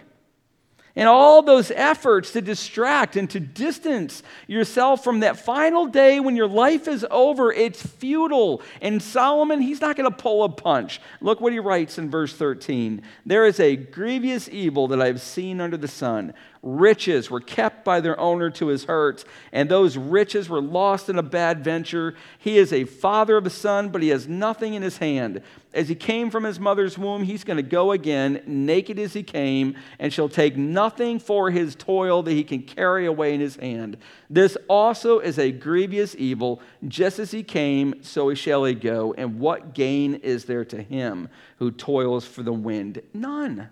And 0.95 1.07
all 1.07 1.41
those 1.41 1.71
efforts 1.71 2.31
to 2.33 2.41
distract 2.41 3.15
and 3.15 3.29
to 3.29 3.39
distance 3.39 4.23
yourself 4.47 5.03
from 5.03 5.21
that 5.21 5.37
final 5.37 5.85
day 5.85 6.19
when 6.19 6.35
your 6.35 6.47
life 6.47 6.87
is 6.87 7.05
over, 7.09 7.51
it's 7.51 7.81
futile. 7.81 8.61
And 8.81 9.01
Solomon, 9.01 9.61
he's 9.61 9.79
not 9.79 9.95
going 9.95 10.09
to 10.09 10.15
pull 10.15 10.43
a 10.43 10.49
punch. 10.49 10.99
Look 11.21 11.39
what 11.39 11.53
he 11.53 11.59
writes 11.59 11.97
in 11.97 12.09
verse 12.09 12.33
13 12.33 13.01
There 13.25 13.45
is 13.45 13.59
a 13.59 13.77
grievous 13.77 14.49
evil 14.49 14.89
that 14.89 15.01
I 15.01 15.07
have 15.07 15.21
seen 15.21 15.61
under 15.61 15.77
the 15.77 15.87
sun 15.87 16.33
riches 16.63 17.31
were 17.31 17.39
kept 17.39 17.83
by 17.83 17.99
their 17.99 18.19
owner 18.19 18.49
to 18.51 18.67
his 18.67 18.85
hurt, 18.85 19.23
and 19.51 19.69
those 19.69 19.97
riches 19.97 20.47
were 20.47 20.61
lost 20.61 21.09
in 21.09 21.17
a 21.17 21.23
bad 21.23 21.63
venture. 21.63 22.13
He 22.37 22.57
is 22.57 22.71
a 22.71 22.85
father 22.85 23.37
of 23.37 23.45
a 23.45 23.49
son, 23.49 23.89
but 23.89 24.01
he 24.01 24.09
has 24.09 24.27
nothing 24.27 24.73
in 24.73 24.81
his 24.81 24.97
hand. 24.97 25.41
As 25.73 25.89
he 25.89 25.95
came 25.95 26.29
from 26.29 26.43
his 26.43 26.59
mother's 26.59 26.97
womb, 26.97 27.23
he's 27.23 27.43
going 27.43 27.57
to 27.57 27.63
go 27.63 27.91
again, 27.91 28.43
naked 28.45 28.99
as 28.99 29.13
he 29.13 29.23
came, 29.23 29.75
and 29.99 30.13
shall 30.13 30.29
take 30.29 30.55
nothing 30.55 31.17
for 31.17 31.49
his 31.49 31.75
toil 31.75 32.21
that 32.23 32.33
he 32.33 32.43
can 32.43 32.61
carry 32.61 33.05
away 33.05 33.33
in 33.33 33.39
his 33.39 33.55
hand. 33.55 33.97
This 34.29 34.57
also 34.67 35.19
is 35.19 35.39
a 35.39 35.51
grievous 35.51 36.15
evil. 36.17 36.61
Just 36.87 37.19
as 37.19 37.31
he 37.31 37.41
came, 37.41 38.03
so 38.03 38.29
he 38.29 38.35
shall 38.35 38.65
he 38.65 38.75
go. 38.75 39.13
And 39.17 39.39
what 39.39 39.73
gain 39.73 40.15
is 40.15 40.45
there 40.45 40.65
to 40.65 40.81
him 40.81 41.29
who 41.57 41.71
toils 41.71 42.25
for 42.25 42.43
the 42.43 42.53
wind? 42.53 43.01
None. 43.13 43.69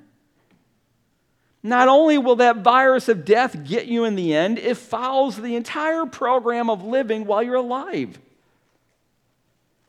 Not 1.62 1.88
only 1.89 2.18
will 2.18 2.38
that 2.38 2.57
virus 2.57 3.10
of 3.10 3.26
death 3.26 3.66
get 3.66 3.88
you 3.88 4.05
in 4.05 4.16
the 4.16 4.34
end, 4.34 4.57
it 4.57 4.78
fouls 4.78 5.38
the 5.38 5.55
entire 5.55 6.05
program 6.05 6.70
of 6.70 6.84
living 6.84 7.26
while 7.26 7.43
you're 7.43 7.55
alive. 7.55 8.18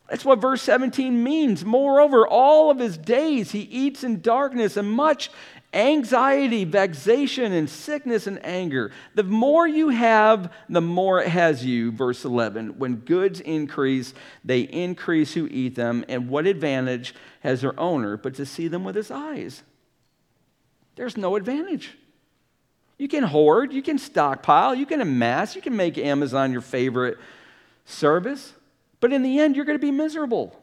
That's 0.08 0.24
what 0.24 0.40
verse 0.40 0.60
17 0.62 1.22
means. 1.22 1.64
Moreover, 1.64 2.26
all 2.26 2.72
of 2.72 2.80
his 2.80 2.98
days 2.98 3.52
he 3.52 3.60
eats 3.60 4.02
in 4.02 4.20
darkness 4.20 4.76
and 4.76 4.90
much 4.90 5.30
anxiety, 5.72 6.64
vexation, 6.64 7.52
and 7.52 7.70
sickness 7.70 8.26
and 8.26 8.44
anger. 8.44 8.90
The 9.14 9.22
more 9.22 9.68
you 9.68 9.90
have, 9.90 10.52
the 10.68 10.80
more 10.80 11.22
it 11.22 11.28
has 11.28 11.64
you. 11.64 11.92
Verse 11.92 12.24
11. 12.24 12.80
When 12.80 12.96
goods 12.96 13.38
increase, 13.38 14.12
they 14.44 14.62
increase 14.62 15.34
who 15.34 15.46
eat 15.48 15.76
them. 15.76 16.04
And 16.08 16.28
what 16.28 16.48
advantage 16.48 17.14
has 17.44 17.60
their 17.60 17.78
owner 17.78 18.16
but 18.16 18.34
to 18.34 18.46
see 18.46 18.66
them 18.66 18.82
with 18.82 18.96
his 18.96 19.12
eyes? 19.12 19.62
There's 21.00 21.16
no 21.16 21.34
advantage. 21.34 21.96
You 22.98 23.08
can 23.08 23.24
hoard, 23.24 23.72
you 23.72 23.80
can 23.80 23.96
stockpile, 23.96 24.74
you 24.74 24.84
can 24.84 25.00
amass, 25.00 25.56
you 25.56 25.62
can 25.62 25.74
make 25.74 25.96
Amazon 25.96 26.52
your 26.52 26.60
favorite 26.60 27.16
service, 27.86 28.52
but 29.00 29.10
in 29.10 29.22
the 29.22 29.38
end, 29.38 29.56
you're 29.56 29.64
going 29.64 29.78
to 29.78 29.82
be 29.82 29.90
miserable 29.90 30.54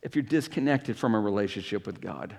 if 0.00 0.16
you're 0.16 0.22
disconnected 0.22 0.96
from 0.96 1.14
a 1.14 1.20
relationship 1.20 1.84
with 1.84 2.00
God. 2.00 2.34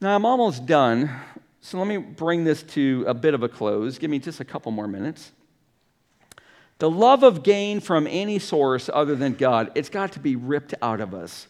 Now, 0.00 0.16
I'm 0.16 0.24
almost 0.24 0.66
done, 0.66 1.08
so 1.60 1.78
let 1.78 1.86
me 1.86 1.98
bring 1.98 2.42
this 2.42 2.64
to 2.64 3.04
a 3.06 3.14
bit 3.14 3.34
of 3.34 3.44
a 3.44 3.48
close. 3.48 3.98
Give 3.98 4.10
me 4.10 4.18
just 4.18 4.40
a 4.40 4.44
couple 4.44 4.72
more 4.72 4.88
minutes. 4.88 5.30
The 6.78 6.90
love 6.90 7.22
of 7.22 7.44
gain 7.44 7.78
from 7.78 8.08
any 8.08 8.40
source 8.40 8.90
other 8.92 9.14
than 9.14 9.34
God, 9.34 9.70
it's 9.76 9.90
got 9.90 10.10
to 10.14 10.18
be 10.18 10.34
ripped 10.34 10.74
out 10.82 11.00
of 11.00 11.14
us. 11.14 11.46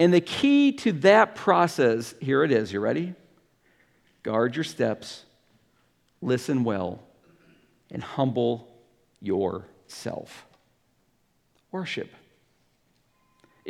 And 0.00 0.14
the 0.14 0.22
key 0.22 0.72
to 0.72 0.92
that 0.92 1.34
process, 1.34 2.14
here 2.20 2.42
it 2.42 2.50
is. 2.50 2.72
You 2.72 2.80
ready? 2.80 3.14
Guard 4.22 4.56
your 4.56 4.64
steps, 4.64 5.24
listen 6.22 6.64
well, 6.64 7.02
and 7.90 8.02
humble 8.02 8.66
yourself. 9.20 10.46
Worship. 11.70 12.10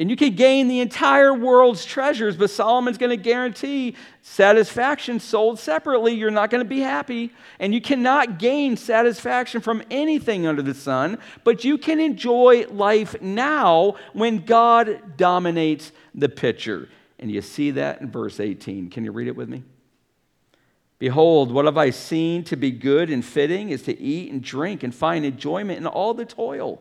And 0.01 0.09
you 0.09 0.16
can 0.16 0.34
gain 0.34 0.68
the 0.68 0.80
entire 0.80 1.34
world's 1.34 1.84
treasures, 1.84 2.34
but 2.34 2.48
Solomon's 2.48 2.96
going 2.96 3.11
to 3.11 3.18
guarantee 3.18 3.96
satisfaction 4.22 5.20
sold 5.20 5.59
separately. 5.59 6.14
You're 6.14 6.30
not 6.30 6.48
going 6.48 6.64
to 6.64 6.68
be 6.68 6.80
happy. 6.80 7.34
And 7.59 7.74
you 7.74 7.82
cannot 7.82 8.38
gain 8.38 8.78
satisfaction 8.78 9.61
from 9.61 9.82
anything 9.90 10.46
under 10.46 10.62
the 10.62 10.72
sun, 10.72 11.18
but 11.44 11.64
you 11.64 11.76
can 11.76 12.01
enjoy 12.01 12.64
life 12.68 13.20
now 13.20 13.96
when 14.14 14.38
God 14.38 15.18
dominates 15.18 15.92
the 16.14 16.30
picture. 16.30 16.88
And 17.18 17.30
you 17.30 17.42
see 17.42 17.72
that 17.72 18.01
in 18.01 18.11
verse 18.11 18.40
18. 18.40 18.88
Can 18.88 19.05
you 19.05 19.12
read 19.12 19.28
it 19.28 19.36
with 19.36 19.51
me? 19.51 19.64
Behold, 20.98 21.53
what 21.53 21.66
have 21.66 21.76
I 21.76 21.90
seen 21.90 22.42
to 22.44 22.57
be 22.57 22.70
good 22.70 23.11
and 23.11 23.22
fitting 23.22 23.68
is 23.68 23.82
to 23.82 24.01
eat 24.01 24.32
and 24.32 24.42
drink 24.42 24.82
and 24.82 24.94
find 24.94 25.26
enjoyment 25.26 25.78
in 25.78 25.86
all 25.86 26.14
the 26.14 26.24
toil 26.24 26.80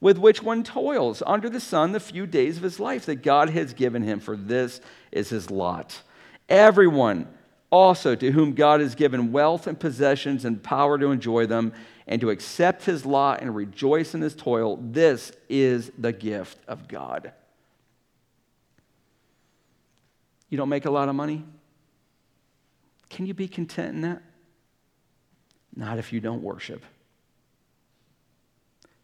with 0.00 0.18
which 0.18 0.42
one 0.42 0.62
toils 0.62 1.22
under 1.26 1.50
the 1.50 1.60
sun 1.60 1.92
the 1.92 2.00
few 2.00 2.26
days 2.26 2.56
of 2.56 2.62
his 2.62 2.78
life 2.78 3.06
that 3.06 3.22
God 3.22 3.50
has 3.50 3.72
given 3.72 4.02
him, 4.02 4.20
for 4.20 4.36
this 4.36 4.80
is 5.10 5.28
his 5.30 5.50
lot. 5.50 6.02
Everyone 6.48 7.26
also 7.70 8.14
to 8.14 8.30
whom 8.30 8.54
God 8.54 8.80
has 8.80 8.94
given 8.94 9.32
wealth 9.32 9.66
and 9.66 9.78
possessions 9.78 10.44
and 10.44 10.62
power 10.62 10.98
to 10.98 11.10
enjoy 11.10 11.46
them 11.46 11.72
and 12.06 12.20
to 12.20 12.30
accept 12.30 12.84
his 12.84 13.04
lot 13.04 13.42
and 13.42 13.54
rejoice 13.54 14.14
in 14.14 14.22
his 14.22 14.34
toil, 14.34 14.78
this 14.80 15.32
is 15.48 15.90
the 15.98 16.12
gift 16.12 16.58
of 16.66 16.88
God. 16.88 17.32
You 20.48 20.56
don't 20.56 20.70
make 20.70 20.86
a 20.86 20.90
lot 20.90 21.10
of 21.10 21.14
money? 21.14 21.44
Can 23.10 23.26
you 23.26 23.34
be 23.34 23.48
content 23.48 23.96
in 23.96 24.00
that? 24.02 24.22
Not 25.76 25.98
if 25.98 26.12
you 26.12 26.20
don't 26.20 26.42
worship. 26.42 26.82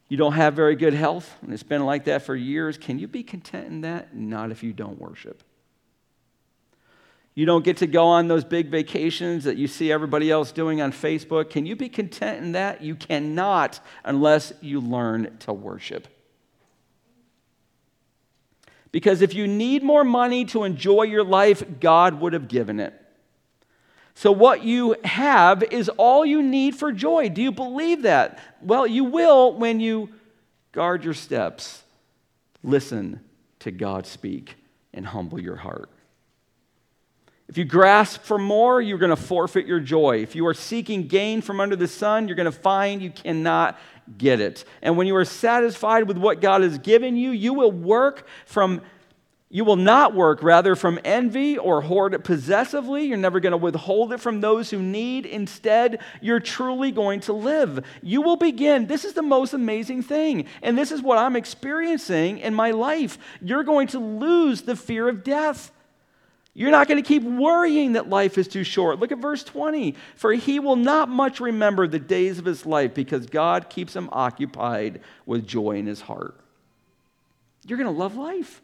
You 0.08 0.16
don't 0.16 0.34
have 0.34 0.54
very 0.54 0.76
good 0.76 0.94
health, 0.94 1.34
and 1.42 1.52
it's 1.52 1.62
been 1.62 1.84
like 1.84 2.04
that 2.04 2.22
for 2.22 2.36
years. 2.36 2.76
Can 2.76 2.98
you 2.98 3.08
be 3.08 3.22
content 3.22 3.68
in 3.68 3.80
that? 3.82 4.14
Not 4.14 4.50
if 4.50 4.62
you 4.62 4.72
don't 4.72 5.00
worship. 5.00 5.42
You 7.34 7.46
don't 7.46 7.64
get 7.64 7.78
to 7.78 7.86
go 7.88 8.06
on 8.06 8.28
those 8.28 8.44
big 8.44 8.68
vacations 8.68 9.44
that 9.44 9.56
you 9.56 9.66
see 9.66 9.90
everybody 9.90 10.30
else 10.30 10.52
doing 10.52 10.80
on 10.80 10.92
Facebook. 10.92 11.50
Can 11.50 11.66
you 11.66 11.74
be 11.74 11.88
content 11.88 12.44
in 12.44 12.52
that? 12.52 12.80
You 12.82 12.94
cannot 12.94 13.80
unless 14.04 14.52
you 14.60 14.80
learn 14.80 15.36
to 15.40 15.52
worship. 15.52 16.06
Because 18.92 19.22
if 19.22 19.34
you 19.34 19.48
need 19.48 19.82
more 19.82 20.04
money 20.04 20.44
to 20.46 20.62
enjoy 20.62 21.02
your 21.02 21.24
life, 21.24 21.64
God 21.80 22.20
would 22.20 22.32
have 22.32 22.46
given 22.46 22.78
it. 22.78 22.94
So, 24.14 24.30
what 24.30 24.62
you 24.62 24.96
have 25.04 25.62
is 25.64 25.88
all 25.88 26.24
you 26.24 26.42
need 26.42 26.76
for 26.76 26.92
joy. 26.92 27.28
Do 27.28 27.42
you 27.42 27.50
believe 27.50 28.02
that? 28.02 28.38
Well, 28.62 28.86
you 28.86 29.04
will 29.04 29.54
when 29.54 29.80
you 29.80 30.10
guard 30.72 31.04
your 31.04 31.14
steps, 31.14 31.82
listen 32.62 33.20
to 33.60 33.70
God 33.70 34.06
speak, 34.06 34.54
and 34.92 35.06
humble 35.06 35.40
your 35.40 35.56
heart. 35.56 35.90
If 37.48 37.58
you 37.58 37.64
grasp 37.64 38.22
for 38.22 38.38
more, 38.38 38.80
you're 38.80 38.98
going 38.98 39.10
to 39.10 39.16
forfeit 39.16 39.66
your 39.66 39.80
joy. 39.80 40.18
If 40.22 40.34
you 40.34 40.46
are 40.46 40.54
seeking 40.54 41.08
gain 41.08 41.42
from 41.42 41.60
under 41.60 41.76
the 41.76 41.88
sun, 41.88 42.26
you're 42.26 42.36
going 42.36 42.46
to 42.46 42.52
find 42.52 43.02
you 43.02 43.10
cannot 43.10 43.78
get 44.16 44.40
it. 44.40 44.64
And 44.80 44.96
when 44.96 45.06
you 45.06 45.16
are 45.16 45.24
satisfied 45.24 46.08
with 46.08 46.16
what 46.16 46.40
God 46.40 46.62
has 46.62 46.78
given 46.78 47.16
you, 47.16 47.30
you 47.30 47.52
will 47.52 47.72
work 47.72 48.26
from 48.46 48.80
you 49.54 49.64
will 49.64 49.76
not 49.76 50.16
work 50.16 50.42
rather 50.42 50.74
from 50.74 50.98
envy 51.04 51.56
or 51.56 51.80
hoard 51.80 52.12
it 52.12 52.24
possessively. 52.24 53.04
You're 53.04 53.16
never 53.16 53.38
going 53.38 53.52
to 53.52 53.56
withhold 53.56 54.12
it 54.12 54.18
from 54.18 54.40
those 54.40 54.68
who 54.68 54.82
need. 54.82 55.26
Instead, 55.26 56.00
you're 56.20 56.40
truly 56.40 56.90
going 56.90 57.20
to 57.20 57.32
live. 57.32 57.86
You 58.02 58.20
will 58.20 58.34
begin. 58.34 58.88
This 58.88 59.04
is 59.04 59.12
the 59.12 59.22
most 59.22 59.54
amazing 59.54 60.02
thing. 60.02 60.46
And 60.60 60.76
this 60.76 60.90
is 60.90 61.02
what 61.02 61.18
I'm 61.18 61.36
experiencing 61.36 62.38
in 62.38 62.52
my 62.52 62.72
life. 62.72 63.16
You're 63.40 63.62
going 63.62 63.86
to 63.88 64.00
lose 64.00 64.62
the 64.62 64.74
fear 64.74 65.08
of 65.08 65.22
death. 65.22 65.70
You're 66.52 66.72
not 66.72 66.88
going 66.88 67.00
to 67.00 67.06
keep 67.08 67.22
worrying 67.22 67.92
that 67.92 68.08
life 68.08 68.38
is 68.38 68.48
too 68.48 68.64
short. 68.64 68.98
Look 68.98 69.12
at 69.12 69.18
verse 69.18 69.44
20. 69.44 69.94
For 70.16 70.32
he 70.32 70.58
will 70.58 70.74
not 70.74 71.08
much 71.08 71.38
remember 71.38 71.86
the 71.86 72.00
days 72.00 72.40
of 72.40 72.44
his 72.44 72.66
life 72.66 72.92
because 72.92 73.26
God 73.26 73.70
keeps 73.70 73.94
him 73.94 74.08
occupied 74.10 75.00
with 75.26 75.46
joy 75.46 75.76
in 75.76 75.86
his 75.86 76.00
heart. 76.00 76.40
You're 77.64 77.78
going 77.78 77.94
to 77.94 77.96
love 77.96 78.16
life. 78.16 78.60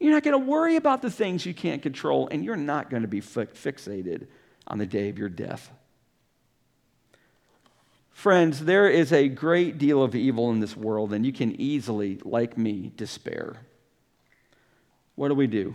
You're 0.00 0.12
not 0.12 0.22
going 0.22 0.40
to 0.40 0.50
worry 0.50 0.76
about 0.76 1.02
the 1.02 1.10
things 1.10 1.44
you 1.44 1.52
can't 1.52 1.82
control, 1.82 2.26
and 2.30 2.42
you're 2.42 2.56
not 2.56 2.88
going 2.88 3.02
to 3.02 3.08
be 3.08 3.20
fixated 3.20 4.26
on 4.66 4.78
the 4.78 4.86
day 4.86 5.10
of 5.10 5.18
your 5.18 5.28
death. 5.28 5.70
Friends, 8.10 8.64
there 8.64 8.88
is 8.88 9.12
a 9.12 9.28
great 9.28 9.78
deal 9.78 10.02
of 10.02 10.14
evil 10.14 10.50
in 10.50 10.60
this 10.60 10.76
world, 10.76 11.12
and 11.12 11.24
you 11.24 11.32
can 11.32 11.58
easily, 11.60 12.18
like 12.24 12.56
me, 12.56 12.90
despair. 12.96 13.58
What 15.16 15.28
do 15.28 15.34
we 15.34 15.46
do? 15.46 15.74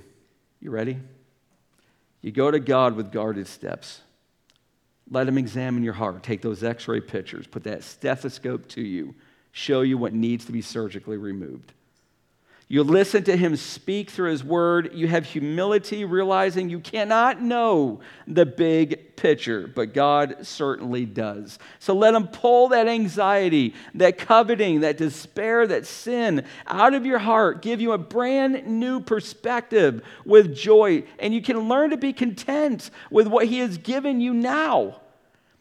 You 0.60 0.72
ready? 0.72 0.98
You 2.22 2.32
go 2.32 2.50
to 2.50 2.60
God 2.60 2.96
with 2.96 3.12
guarded 3.12 3.48
steps. 3.48 4.02
Let 5.10 5.28
Him 5.28 5.38
examine 5.38 5.84
your 5.84 5.94
heart. 5.94 6.24
Take 6.24 6.42
those 6.42 6.64
x 6.64 6.88
ray 6.88 7.00
pictures, 7.00 7.46
put 7.46 7.64
that 7.66 7.84
stethoscope 7.84 8.68
to 8.70 8.82
you, 8.82 9.14
show 9.52 9.82
you 9.82 10.00
what 10.00 10.14
needs 10.14 10.46
to 10.46 10.52
be 10.52 10.64
surgically 10.64 11.18
removed. 11.18 11.74
You 12.68 12.84
listen 12.84 13.24
to 13.26 13.38
him 13.38 13.56
speak 13.58 14.10
through 14.10 14.32
his 14.32 14.44
word. 14.44 14.90
You 14.96 15.08
have 15.08 15.26
humility, 15.26 16.04
realizing 16.04 16.68
you 16.68 16.80
cannot 16.80 17.40
know 17.40 18.00
the 18.26 18.46
big 18.46 19.16
picture, 19.16 19.68
but 19.68 19.94
God 19.94 20.38
certainly 20.42 21.06
does. 21.06 21.60
So 21.78 21.94
let 21.94 22.16
him 22.16 22.28
pull 22.28 22.70
that 22.70 22.88
anxiety, 22.88 23.76
that 23.94 24.18
coveting, 24.18 24.80
that 24.80 24.98
despair, 24.98 25.68
that 25.68 25.86
sin 25.86 26.44
out 26.66 26.96
of 26.96 27.06
your 27.06 27.20
heart, 27.20 27.62
give 27.62 27.82
you 27.82 27.92
a 27.92 28.00
brand 28.00 28.66
new 28.66 29.00
perspective 29.00 30.02
with 30.26 30.56
joy, 30.56 31.04
and 31.20 31.36
you 31.36 31.44
can 31.44 31.70
learn 31.70 31.92
to 31.92 31.98
be 31.98 32.14
content 32.14 32.90
with 33.12 33.28
what 33.28 33.46
he 33.46 33.60
has 33.60 33.78
given 33.78 34.20
you 34.20 34.34
now. 34.34 35.02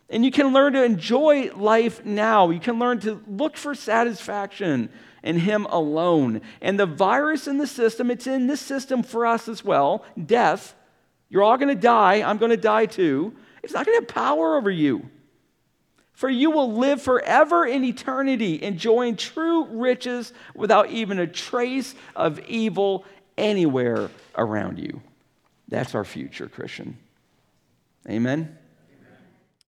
And 0.08 0.24
you 0.24 0.30
can 0.30 0.54
learn 0.54 0.72
to 0.72 0.82
enjoy 0.82 1.50
life 1.54 2.04
now. 2.04 2.48
You 2.48 2.60
can 2.60 2.78
learn 2.78 3.00
to 3.00 3.22
look 3.26 3.58
for 3.58 3.74
satisfaction 3.74 4.88
and 5.24 5.40
Him 5.40 5.66
alone. 5.70 6.42
And 6.60 6.78
the 6.78 6.86
virus 6.86 7.48
in 7.48 7.58
the 7.58 7.66
system, 7.66 8.12
it's 8.12 8.28
in 8.28 8.46
this 8.46 8.60
system 8.60 9.02
for 9.02 9.26
us 9.26 9.48
as 9.48 9.64
well 9.64 10.04
death. 10.24 10.76
You're 11.28 11.42
all 11.42 11.56
going 11.56 11.74
to 11.74 11.80
die. 11.80 12.22
I'm 12.22 12.38
going 12.38 12.50
to 12.50 12.56
die 12.56 12.86
too. 12.86 13.34
It's 13.64 13.72
not 13.72 13.84
going 13.84 13.98
to 13.98 14.02
have 14.02 14.14
power 14.14 14.56
over 14.56 14.70
you. 14.70 15.08
For 16.12 16.28
you 16.28 16.52
will 16.52 16.74
live 16.74 17.02
forever 17.02 17.66
in 17.66 17.82
eternity, 17.82 18.62
enjoying 18.62 19.16
true 19.16 19.64
riches 19.64 20.32
without 20.54 20.90
even 20.90 21.18
a 21.18 21.26
trace 21.26 21.96
of 22.14 22.38
evil 22.46 23.04
anywhere 23.36 24.10
around 24.36 24.78
you. 24.78 25.02
That's 25.66 25.96
our 25.96 26.04
future, 26.04 26.46
Christian. 26.48 26.98
Amen. 28.08 28.56